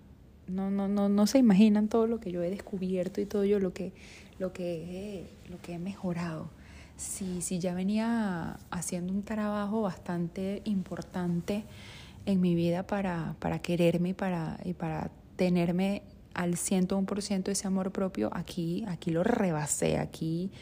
no, 0.47 0.71
no, 0.71 0.87
no, 0.87 1.09
no 1.09 1.27
se 1.27 1.39
imaginan 1.39 1.89
todo 1.89 2.07
lo 2.07 2.21
que 2.21 2.31
yo 2.31 2.41
he 2.41 2.51
descubierto 2.51 3.21
y 3.21 3.27
todo 3.27 3.45
yo 3.45 3.59
lo 3.59 3.75
que, 3.75 3.93
lo 4.39 4.53
que, 4.53 4.85
he, 4.85 5.51
lo 5.51 5.61
que 5.61 5.73
he 5.73 5.79
mejorado. 5.81 6.51
Si, 6.97 7.43
si 7.43 7.59
ya 7.59 7.75
venía 7.75 8.61
haciendo 8.71 9.13
un 9.13 9.25
trabajo 9.25 9.83
bastante 9.83 10.63
importante 10.65 11.65
en 12.27 12.41
mi 12.41 12.55
vida 12.55 12.87
para, 12.87 13.35
para 13.41 13.59
quererme 13.59 14.11
y 14.11 14.15
para, 14.15 14.61
y 14.65 14.75
para 14.75 15.11
tenerme 15.35 16.03
al 16.33 16.53
101% 16.53 17.49
ese 17.49 17.67
amor 17.67 17.91
propio, 17.91 18.31
aquí, 18.33 18.85
aquí 18.87 19.11
lo 19.11 19.25
rebasé, 19.25 19.99
aquí, 19.99 20.53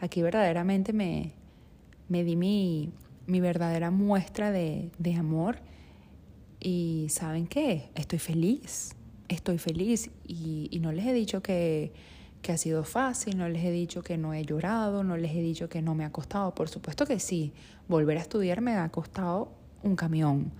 aquí 0.00 0.20
verdaderamente 0.20 0.92
me, 0.92 1.32
me 2.08 2.24
di 2.24 2.36
mi, 2.36 2.90
mi 3.26 3.40
verdadera 3.40 3.90
muestra 3.90 4.52
de, 4.52 4.90
de 4.98 5.14
amor 5.14 5.58
y 6.60 7.06
¿saben 7.10 7.46
qué? 7.46 7.90
Estoy 7.94 8.18
feliz, 8.18 8.94
estoy 9.28 9.58
feliz 9.58 10.10
y, 10.26 10.68
y 10.70 10.80
no 10.80 10.92
les 10.92 11.06
he 11.06 11.12
dicho 11.12 11.42
que, 11.42 11.92
que 12.42 12.52
ha 12.52 12.58
sido 12.58 12.84
fácil, 12.84 13.36
no 13.36 13.48
les 13.48 13.64
he 13.64 13.70
dicho 13.70 14.02
que 14.02 14.16
no 14.18 14.32
he 14.32 14.44
llorado, 14.44 15.02
no 15.02 15.16
les 15.16 15.32
he 15.32 15.40
dicho 15.40 15.68
que 15.68 15.82
no 15.82 15.94
me 15.94 16.04
ha 16.04 16.12
costado. 16.12 16.54
Por 16.54 16.68
supuesto 16.68 17.06
que 17.06 17.18
sí, 17.18 17.52
volver 17.88 18.18
a 18.18 18.20
estudiar 18.20 18.60
me 18.60 18.76
ha 18.76 18.88
costado 18.88 19.52
un 19.82 19.96
camión. 19.96 20.52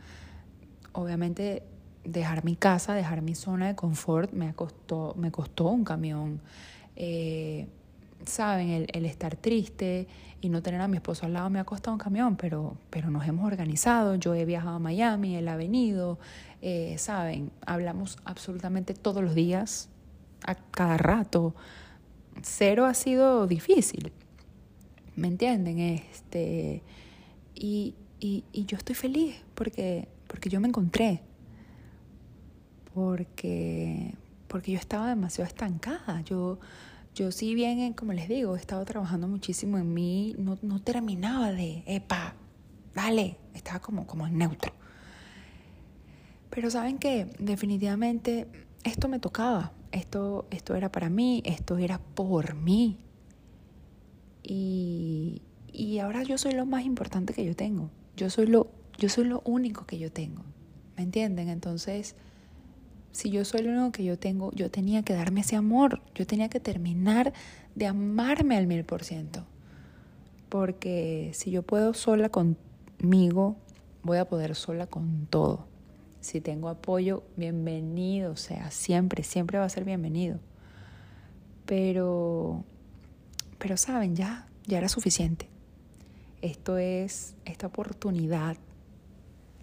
Obviamente 0.92 1.62
dejar 2.04 2.44
mi 2.44 2.56
casa, 2.56 2.94
dejar 2.94 3.22
mi 3.22 3.34
zona 3.34 3.68
de 3.68 3.74
confort 3.74 4.32
me, 4.32 4.52
costó, 4.54 5.14
me 5.16 5.30
costó 5.30 5.68
un 5.68 5.84
camión. 5.84 6.40
Eh, 6.96 7.68
saben, 8.26 8.70
el, 8.70 8.86
el, 8.92 9.06
estar 9.06 9.36
triste 9.36 10.06
y 10.40 10.48
no 10.48 10.62
tener 10.62 10.80
a 10.80 10.88
mi 10.88 10.96
esposo 10.96 11.26
al 11.26 11.32
lado 11.32 11.50
me 11.50 11.58
ha 11.58 11.64
costado 11.64 11.94
un 11.94 11.98
camión, 11.98 12.36
pero, 12.36 12.76
pero 12.90 13.10
nos 13.10 13.26
hemos 13.26 13.46
organizado. 13.46 14.14
Yo 14.16 14.34
he 14.34 14.44
viajado 14.44 14.76
a 14.76 14.78
Miami, 14.78 15.36
él 15.36 15.48
ha 15.48 15.56
venido, 15.56 16.18
eh, 16.62 16.96
saben, 16.98 17.50
hablamos 17.66 18.18
absolutamente 18.24 18.94
todos 18.94 19.22
los 19.22 19.34
días, 19.34 19.88
a 20.46 20.54
cada 20.54 20.98
rato. 20.98 21.54
Cero 22.42 22.84
ha 22.84 22.94
sido 22.94 23.46
difícil, 23.46 24.12
¿me 25.16 25.28
entienden? 25.28 25.78
Este, 25.78 26.82
y, 27.54 27.94
y, 28.20 28.44
y 28.52 28.66
yo 28.66 28.76
estoy 28.76 28.94
feliz 28.94 29.42
porque, 29.54 30.08
porque 30.26 30.50
yo 30.50 30.60
me 30.60 30.68
encontré, 30.68 31.22
porque, 32.94 34.14
porque 34.48 34.72
yo 34.72 34.78
estaba 34.78 35.08
demasiado 35.08 35.48
estancada. 35.48 36.20
Yo 36.22 36.58
yo 37.16 37.32
si 37.32 37.54
bien, 37.54 37.78
eh, 37.78 37.94
como 37.96 38.12
les 38.12 38.28
digo, 38.28 38.54
he 38.54 38.60
estado 38.60 38.84
trabajando 38.84 39.26
muchísimo 39.26 39.78
en 39.78 39.94
mí, 39.94 40.34
no, 40.38 40.58
no 40.60 40.82
terminaba 40.82 41.50
de, 41.50 41.82
epa, 41.86 42.34
dale, 42.94 43.38
estaba 43.54 43.80
como, 43.80 44.06
como 44.06 44.26
en 44.26 44.36
neutro. 44.36 44.72
Pero 46.50 46.70
saben 46.70 46.98
que 46.98 47.26
definitivamente 47.38 48.46
esto 48.84 49.08
me 49.08 49.18
tocaba, 49.18 49.72
esto, 49.92 50.46
esto 50.50 50.74
era 50.74 50.92
para 50.92 51.08
mí, 51.08 51.42
esto 51.46 51.78
era 51.78 51.98
por 51.98 52.54
mí. 52.54 52.98
Y, 54.42 55.40
y 55.72 55.98
ahora 56.00 56.22
yo 56.22 56.36
soy 56.36 56.52
lo 56.52 56.66
más 56.66 56.84
importante 56.84 57.32
que 57.32 57.46
yo 57.46 57.56
tengo. 57.56 57.90
Yo 58.14 58.28
soy 58.28 58.46
lo, 58.46 58.70
yo 58.98 59.08
soy 59.08 59.24
lo 59.24 59.40
único 59.46 59.86
que 59.86 59.98
yo 59.98 60.12
tengo. 60.12 60.44
¿Me 60.98 61.02
entienden? 61.02 61.48
Entonces, 61.48 62.14
si 63.16 63.30
yo 63.30 63.46
soy 63.46 63.62
lo 63.62 63.70
único 63.70 63.92
que 63.92 64.04
yo 64.04 64.18
tengo, 64.18 64.52
yo 64.52 64.70
tenía 64.70 65.02
que 65.02 65.14
darme 65.14 65.40
ese 65.40 65.56
amor, 65.56 66.02
yo 66.14 66.26
tenía 66.26 66.50
que 66.50 66.60
terminar 66.60 67.32
de 67.74 67.86
amarme 67.86 68.58
al 68.58 68.66
mil 68.66 68.84
por 68.84 69.04
ciento. 69.04 69.46
Porque 70.50 71.30
si 71.32 71.50
yo 71.50 71.62
puedo 71.62 71.94
sola 71.94 72.28
conmigo, 72.28 73.56
voy 74.02 74.18
a 74.18 74.26
poder 74.26 74.54
sola 74.54 74.86
con 74.86 75.26
todo. 75.30 75.66
Si 76.20 76.42
tengo 76.42 76.68
apoyo, 76.68 77.22
bienvenido, 77.36 78.32
o 78.32 78.36
sea, 78.36 78.70
siempre, 78.70 79.22
siempre 79.22 79.58
va 79.58 79.64
a 79.64 79.70
ser 79.70 79.84
bienvenido. 79.84 80.38
Pero, 81.64 82.64
pero 83.58 83.78
saben, 83.78 84.14
ya, 84.14 84.46
ya 84.66 84.76
era 84.76 84.90
suficiente. 84.90 85.48
Esto 86.42 86.76
es 86.76 87.34
esta 87.46 87.68
oportunidad. 87.68 88.58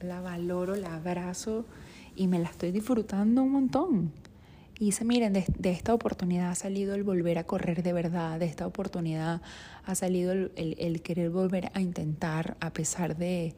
La 0.01 0.21
valoro, 0.21 0.75
la 0.75 0.95
abrazo 0.95 1.65
y 2.15 2.27
me 2.27 2.39
la 2.39 2.49
estoy 2.49 2.71
disfrutando 2.71 3.43
un 3.43 3.51
montón. 3.51 4.11
Y 4.79 4.85
dice, 4.85 5.05
miren, 5.05 5.33
de, 5.33 5.45
esta 5.69 5.93
oportunidad 5.93 6.49
ha 6.49 6.55
salido 6.55 6.95
el 6.95 7.03
volver 7.03 7.37
a 7.37 7.43
correr 7.43 7.83
de 7.83 7.93
verdad, 7.93 8.39
de 8.39 8.45
esta 8.45 8.65
oportunidad 8.65 9.41
ha 9.85 9.95
salido 9.95 10.33
el, 10.33 11.01
querer 11.03 11.29
volver 11.29 11.71
a 11.73 11.79
intentar 11.79 12.57
a 12.59 12.73
pesar 12.73 13.15
de, 13.15 13.55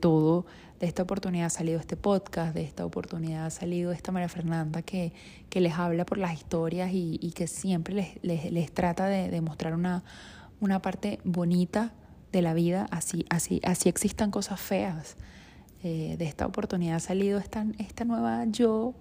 todo, 0.00 0.44
de 0.80 0.86
esta 0.86 1.04
oportunidad 1.04 1.46
ha 1.46 1.50
salido 1.50 1.78
este 1.78 1.96
podcast, 1.96 2.52
de 2.52 2.62
esta 2.62 2.84
oportunidad 2.84 3.46
ha 3.46 3.50
salido 3.50 3.92
esta 3.92 4.10
María 4.10 4.28
Fernanda 4.28 4.82
que, 4.82 5.12
que 5.50 5.60
les 5.60 5.74
habla 5.74 6.04
por 6.04 6.18
las 6.18 6.34
historias 6.34 6.90
y, 6.92 7.32
que 7.34 7.46
siempre 7.46 8.18
les, 8.22 8.50
les, 8.52 8.72
trata 8.72 9.06
de, 9.06 9.40
mostrar 9.40 9.72
una, 9.72 10.02
una 10.60 10.82
parte 10.82 11.20
bonita 11.22 11.94
de 12.32 12.42
la 12.42 12.54
vida, 12.54 12.88
así, 12.90 13.24
así, 13.30 13.60
así 13.64 13.88
existan 13.88 14.32
cosas 14.32 14.60
feas. 14.60 15.16
Eh, 15.88 16.16
de 16.18 16.24
esta 16.24 16.46
oportunidad 16.46 16.96
ha 16.96 16.98
salido 16.98 17.38
esta, 17.38 17.64
esta 17.78 18.04
nueva 18.04 18.44
yo, 18.46 18.92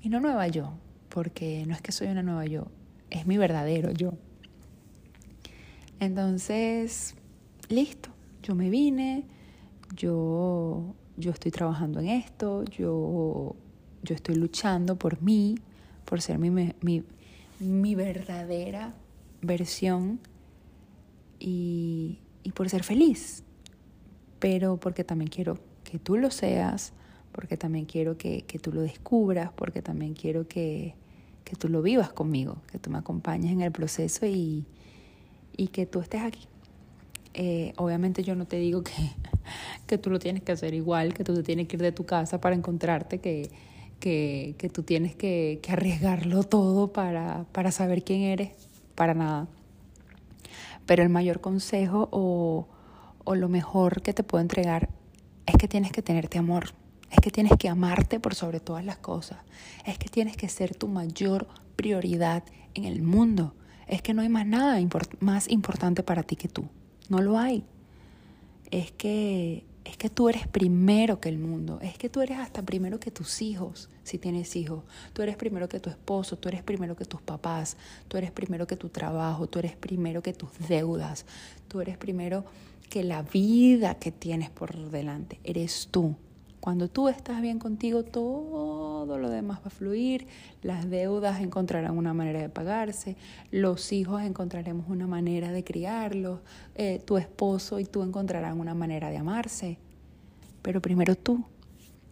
y 0.00 0.08
no 0.08 0.20
nueva 0.20 0.48
yo, 0.48 0.72
porque 1.10 1.64
no 1.66 1.74
es 1.74 1.82
que 1.82 1.92
soy 1.92 2.06
una 2.08 2.22
nueva 2.22 2.46
yo, 2.46 2.68
es 3.10 3.26
mi 3.26 3.36
verdadero 3.36 3.90
yo. 3.90 4.14
Entonces, 6.00 7.14
listo, 7.68 8.08
yo 8.42 8.54
me 8.54 8.70
vine, 8.70 9.26
yo, 9.94 10.94
yo 11.18 11.30
estoy 11.30 11.50
trabajando 11.50 12.00
en 12.00 12.08
esto, 12.08 12.64
yo, 12.64 13.54
yo 14.02 14.14
estoy 14.14 14.36
luchando 14.36 14.96
por 14.96 15.20
mí, 15.20 15.56
por 16.06 16.22
ser 16.22 16.38
mi, 16.38 16.48
mi, 16.48 17.04
mi 17.60 17.94
verdadera 17.94 18.94
versión 19.42 20.20
y, 21.38 22.20
y 22.44 22.52
por 22.52 22.70
ser 22.70 22.82
feliz, 22.82 23.44
pero 24.38 24.78
porque 24.78 25.04
también 25.04 25.28
quiero 25.28 25.67
que 25.88 25.98
tú 25.98 26.18
lo 26.18 26.30
seas, 26.30 26.92
porque 27.32 27.56
también 27.56 27.86
quiero 27.86 28.18
que, 28.18 28.42
que 28.42 28.58
tú 28.58 28.72
lo 28.72 28.82
descubras, 28.82 29.50
porque 29.54 29.80
también 29.80 30.12
quiero 30.12 30.46
que, 30.46 30.94
que, 31.44 31.56
tú 31.56 31.70
lo 31.70 31.80
vivas 31.80 32.12
conmigo, 32.12 32.58
que 32.70 32.78
tú 32.78 32.90
me 32.90 32.98
acompañes 32.98 33.52
en 33.52 33.62
el 33.62 33.72
proceso 33.72 34.26
y, 34.26 34.66
y 35.56 35.68
que 35.68 35.86
tú 35.86 36.00
estés 36.00 36.20
aquí. 36.20 36.46
Eh, 37.32 37.72
obviamente 37.76 38.22
yo 38.22 38.34
no 38.34 38.46
te 38.46 38.58
digo 38.58 38.82
que, 38.82 38.92
que 39.86 39.96
tú 39.96 40.10
lo 40.10 40.18
tienes 40.18 40.42
que 40.42 40.52
hacer 40.52 40.74
igual, 40.74 41.14
que 41.14 41.24
tú 41.24 41.34
te 41.34 41.42
tienes 41.42 41.68
que 41.68 41.76
ir 41.76 41.82
de 41.82 41.92
tu 41.92 42.04
casa 42.04 42.38
para 42.38 42.54
encontrarte, 42.54 43.18
que, 43.18 43.50
que, 43.98 44.54
que 44.58 44.68
tú 44.68 44.82
tienes 44.82 45.16
que, 45.16 45.60
que 45.62 45.72
arriesgarlo 45.72 46.42
todo 46.42 46.92
para, 46.92 47.46
para 47.52 47.72
saber 47.72 48.04
quién 48.04 48.22
eres, 48.22 48.50
para 48.94 49.14
nada. 49.14 49.48
Pero 50.84 51.02
el 51.02 51.08
mayor 51.08 51.40
consejo 51.40 52.10
o, 52.12 52.68
o 53.24 53.34
lo 53.34 53.48
mejor 53.48 54.02
que 54.02 54.12
te 54.12 54.22
puedo 54.22 54.42
entregar 54.42 54.97
es 55.48 55.56
que 55.56 55.68
tienes 55.68 55.92
que 55.92 56.02
tenerte 56.02 56.38
amor. 56.38 56.72
Es 57.10 57.18
que 57.20 57.30
tienes 57.30 57.52
que 57.58 57.68
amarte 57.68 58.20
por 58.20 58.34
sobre 58.34 58.60
todas 58.60 58.84
las 58.84 58.98
cosas. 58.98 59.38
Es 59.86 59.98
que 59.98 60.08
tienes 60.08 60.36
que 60.36 60.48
ser 60.48 60.74
tu 60.74 60.88
mayor 60.88 61.48
prioridad 61.74 62.44
en 62.74 62.84
el 62.84 63.02
mundo. 63.02 63.54
Es 63.86 64.02
que 64.02 64.12
no 64.12 64.20
hay 64.22 64.28
más 64.28 64.46
nada 64.46 64.78
más 65.20 65.48
importante 65.48 66.02
para 66.02 66.22
ti 66.22 66.36
que 66.36 66.48
tú. 66.48 66.68
No 67.08 67.22
lo 67.22 67.38
hay. 67.38 67.64
Es 68.70 68.92
que 68.92 69.64
es 69.88 69.96
que 69.96 70.10
tú 70.10 70.28
eres 70.28 70.46
primero 70.46 71.18
que 71.18 71.30
el 71.30 71.38
mundo, 71.38 71.78
es 71.80 71.96
que 71.96 72.10
tú 72.10 72.20
eres 72.20 72.38
hasta 72.38 72.62
primero 72.62 73.00
que 73.00 73.10
tus 73.10 73.40
hijos, 73.40 73.88
si 74.02 74.18
tienes 74.18 74.54
hijos, 74.54 74.84
tú 75.14 75.22
eres 75.22 75.36
primero 75.36 75.66
que 75.66 75.80
tu 75.80 75.88
esposo, 75.88 76.36
tú 76.36 76.50
eres 76.50 76.62
primero 76.62 76.94
que 76.94 77.06
tus 77.06 77.22
papás, 77.22 77.78
tú 78.06 78.18
eres 78.18 78.30
primero 78.30 78.66
que 78.66 78.76
tu 78.76 78.90
trabajo, 78.90 79.46
tú 79.46 79.60
eres 79.60 79.76
primero 79.76 80.22
que 80.22 80.34
tus 80.34 80.50
deudas, 80.68 81.24
tú 81.68 81.80
eres 81.80 81.96
primero 81.96 82.44
que 82.88 83.04
la 83.04 83.22
vida 83.22 83.96
que 83.96 84.12
tienes 84.12 84.50
por 84.50 84.90
delante, 84.90 85.40
eres 85.44 85.88
tú. 85.90 86.16
Cuando 86.60 86.88
tú 86.88 87.08
estás 87.08 87.40
bien 87.40 87.58
contigo, 87.58 88.02
todo 88.02 89.16
lo 89.18 89.30
demás 89.30 89.60
va 89.60 89.66
a 89.66 89.70
fluir, 89.70 90.26
las 90.62 90.90
deudas 90.90 91.40
encontrarán 91.40 91.96
una 91.96 92.14
manera 92.14 92.40
de 92.40 92.48
pagarse, 92.48 93.16
los 93.52 93.92
hijos 93.92 94.22
encontraremos 94.22 94.88
una 94.88 95.06
manera 95.06 95.52
de 95.52 95.62
criarlos, 95.62 96.40
eh, 96.74 97.00
tu 97.04 97.16
esposo 97.16 97.78
y 97.78 97.84
tú 97.84 98.02
encontrarán 98.02 98.58
una 98.58 98.74
manera 98.74 99.08
de 99.08 99.18
amarse, 99.18 99.78
pero 100.62 100.82
primero 100.82 101.14
tú 101.14 101.44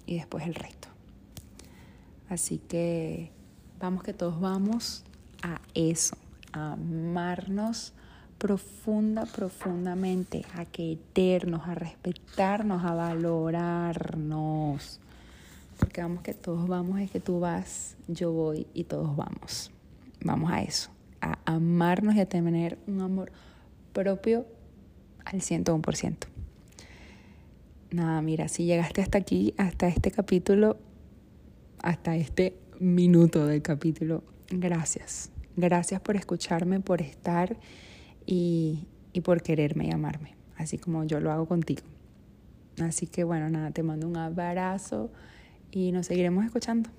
y 0.06 0.14
después 0.14 0.46
el 0.46 0.54
resto. 0.54 0.88
Así 2.28 2.58
que 2.58 3.32
vamos 3.80 4.04
que 4.04 4.12
todos 4.12 4.40
vamos 4.40 5.04
a 5.42 5.60
eso, 5.74 6.16
a 6.52 6.72
amarnos 6.72 7.92
profunda, 8.38 9.26
profundamente, 9.26 10.44
a 10.54 10.64
querernos, 10.64 11.66
a 11.66 11.74
respetarnos, 11.74 12.84
a 12.84 12.94
valorarnos. 12.94 15.00
Porque 15.78 16.02
vamos 16.02 16.22
que 16.22 16.34
todos 16.34 16.68
vamos, 16.68 17.00
es 17.00 17.10
que 17.10 17.20
tú 17.20 17.40
vas, 17.40 17.96
yo 18.08 18.32
voy 18.32 18.66
y 18.72 18.84
todos 18.84 19.14
vamos. 19.16 19.70
Vamos 20.22 20.50
a 20.50 20.62
eso, 20.62 20.90
a 21.20 21.38
amarnos 21.44 22.14
y 22.14 22.20
a 22.20 22.28
tener 22.28 22.78
un 22.86 23.00
amor 23.00 23.32
propio 23.92 24.46
al 25.24 25.40
101%. 25.40 26.16
Nada, 27.90 28.22
mira, 28.22 28.48
si 28.48 28.64
llegaste 28.64 29.02
hasta 29.02 29.18
aquí, 29.18 29.54
hasta 29.58 29.88
este 29.88 30.10
capítulo, 30.10 30.78
hasta 31.78 32.16
este 32.16 32.56
minuto 32.78 33.46
del 33.46 33.62
capítulo, 33.62 34.22
gracias. 34.50 35.30
Gracias 35.56 36.00
por 36.00 36.16
escucharme, 36.16 36.80
por 36.80 37.00
estar 37.00 37.56
y, 38.26 38.86
y 39.12 39.20
por 39.20 39.42
quererme 39.42 39.86
y 39.86 39.92
amarme, 39.92 40.34
así 40.56 40.78
como 40.78 41.04
yo 41.04 41.20
lo 41.20 41.32
hago 41.32 41.46
contigo. 41.46 41.82
Así 42.80 43.06
que 43.06 43.24
bueno, 43.24 43.48
nada, 43.48 43.70
te 43.70 43.82
mando 43.82 44.06
un 44.06 44.16
abrazo 44.16 45.10
y 45.70 45.92
nos 45.92 46.06
seguiremos 46.06 46.44
escuchando. 46.44 46.90